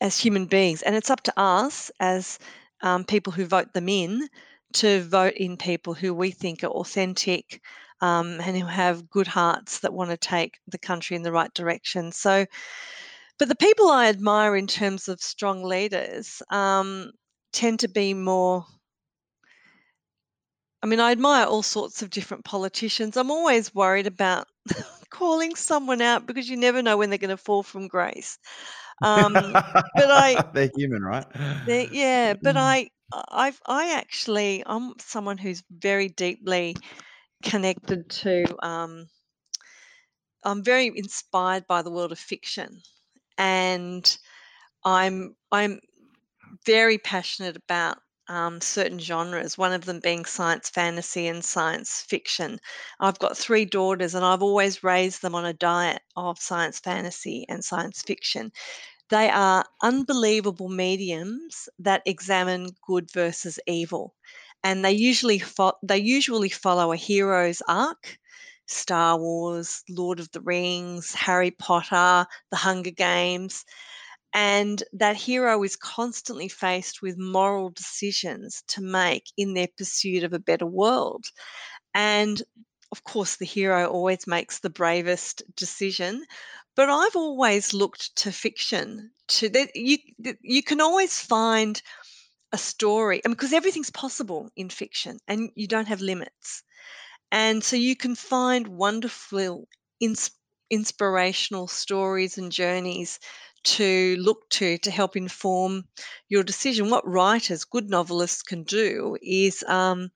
[0.00, 0.82] as human beings.
[0.82, 2.38] And it's up to us as
[2.82, 4.28] um, people who vote them in
[4.74, 7.62] to vote in people who we think are authentic
[8.00, 11.52] um, and who have good hearts that want to take the country in the right
[11.54, 12.12] direction.
[12.12, 12.46] So,
[13.38, 17.12] but the people I admire in terms of strong leaders um,
[17.52, 18.66] tend to be more.
[20.82, 23.16] I mean, I admire all sorts of different politicians.
[23.16, 24.46] I'm always worried about
[25.10, 28.38] calling someone out because you never know when they're going to fall from grace.
[29.02, 29.56] Um,
[29.96, 31.26] but I, They're human, right?
[31.64, 32.60] they, yeah, but Mm.
[32.60, 36.80] I, I've, I actually, I'm someone who's very deeply
[37.42, 38.56] connected to.
[38.66, 39.08] Um,
[40.44, 42.82] I'm very inspired by the world of fiction,
[43.38, 44.18] and
[44.84, 45.80] I'm I'm
[46.66, 47.98] very passionate about
[48.28, 49.58] um, certain genres.
[49.58, 52.58] One of them being science fantasy and science fiction.
[53.00, 57.46] I've got three daughters, and I've always raised them on a diet of science fantasy
[57.48, 58.52] and science fiction.
[59.10, 64.14] They are unbelievable mediums that examine good versus evil,
[64.62, 68.18] and they usually fo- they usually follow a hero's arc.
[68.68, 73.64] Star Wars, Lord of the Rings, Harry Potter, The Hunger Games,
[74.34, 80.32] and that hero is constantly faced with moral decisions to make in their pursuit of
[80.32, 81.26] a better world.
[81.94, 82.42] And
[82.92, 86.24] of course, the hero always makes the bravest decision.
[86.76, 89.98] But I've always looked to fiction to that you
[90.42, 91.82] you can always find
[92.52, 96.62] a story, and because everything's possible in fiction, and you don't have limits,
[97.32, 99.68] and so you can find wonderful,
[100.00, 100.32] ins-
[100.70, 103.20] inspirational stories and journeys
[103.64, 105.88] to look to to help inform
[106.28, 106.90] your decision.
[106.90, 110.10] What writers, good novelists, can do is um,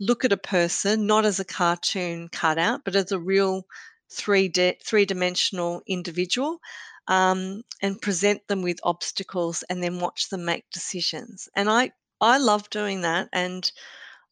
[0.00, 3.66] look at a person not as a cartoon cutout, but as a real
[4.14, 6.60] three di- three dimensional individual,
[7.08, 11.48] um, and present them with obstacles, and then watch them make decisions.
[11.54, 13.70] And I I love doing that, and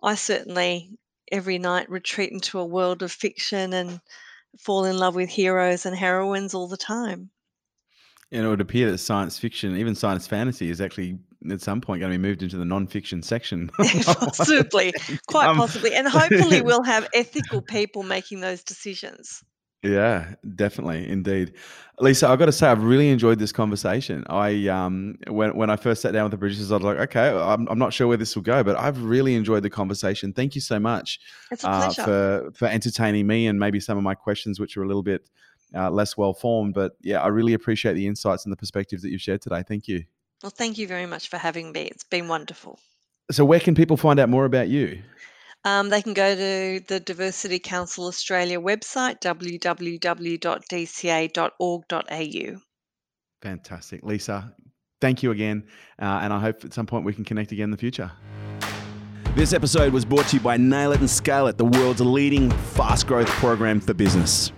[0.03, 0.99] I certainly
[1.31, 4.01] every night retreat into a world of fiction and
[4.59, 7.31] fall in love with heroes and heroines all the time.
[8.31, 11.19] And it would appear that science fiction, even science fantasy, is actually
[11.51, 13.71] at some point going to be moved into the non-fiction section.
[14.05, 14.95] possibly,
[15.29, 19.43] quite Um, possibly, and hopefully we'll have ethical people making those decisions.
[19.83, 21.55] Yeah, definitely, indeed.
[21.99, 24.25] Lisa, I've got to say, I've really enjoyed this conversation.
[24.29, 27.31] I um, when when I first sat down with the producers, I was like, okay,
[27.31, 30.33] I'm, I'm not sure where this will go, but I've really enjoyed the conversation.
[30.33, 31.21] Thank you so much
[31.65, 35.03] uh, for for entertaining me and maybe some of my questions, which are a little
[35.03, 35.29] bit
[35.75, 36.75] uh, less well formed.
[36.75, 39.65] But yeah, I really appreciate the insights and the perspectives that you've shared today.
[39.67, 40.05] Thank you.
[40.43, 41.83] well, thank you very much for having me.
[41.83, 42.79] It's been wonderful.
[43.31, 45.03] So, where can people find out more about you?
[45.65, 50.41] Um, they can go to the Diversity Council Australia website, www.dca.org.au.
[53.43, 54.55] Fantastic, Lisa.
[55.01, 55.65] Thank you again,
[56.01, 58.11] uh, and I hope at some point we can connect again in the future.
[59.35, 62.51] This episode was brought to you by Nail It and Scale It, the world's leading
[62.51, 64.53] fast growth program for business.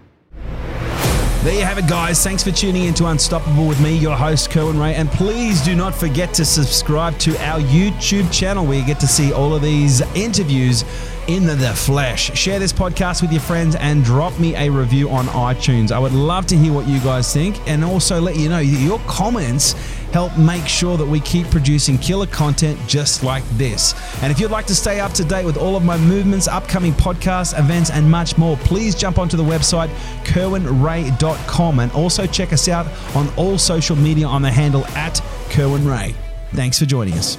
[1.45, 2.25] There you have it, guys.
[2.25, 4.95] Thanks for tuning in to Unstoppable with me, your host, Kerwin Rae.
[4.95, 9.07] And please do not forget to subscribe to our YouTube channel where you get to
[9.07, 10.87] see all of these interviews
[11.27, 12.35] in the, flesh.
[12.35, 15.93] Share this podcast with your friends and drop me a review on iTunes.
[15.93, 18.99] I would love to hear what you guys think and also let you know your
[19.01, 19.75] comments
[20.15, 23.95] help make sure that we keep producing killer content just like this.
[24.23, 26.93] And if you'd like to stay up to date with all of my movements, upcoming
[26.93, 29.89] podcasts, events, and much more, please jump onto the website
[30.23, 32.87] kerwinrae.com and also check us out
[33.17, 36.15] on all social media on the handle at Kerwin Rae.
[36.53, 37.37] Thanks for joining us.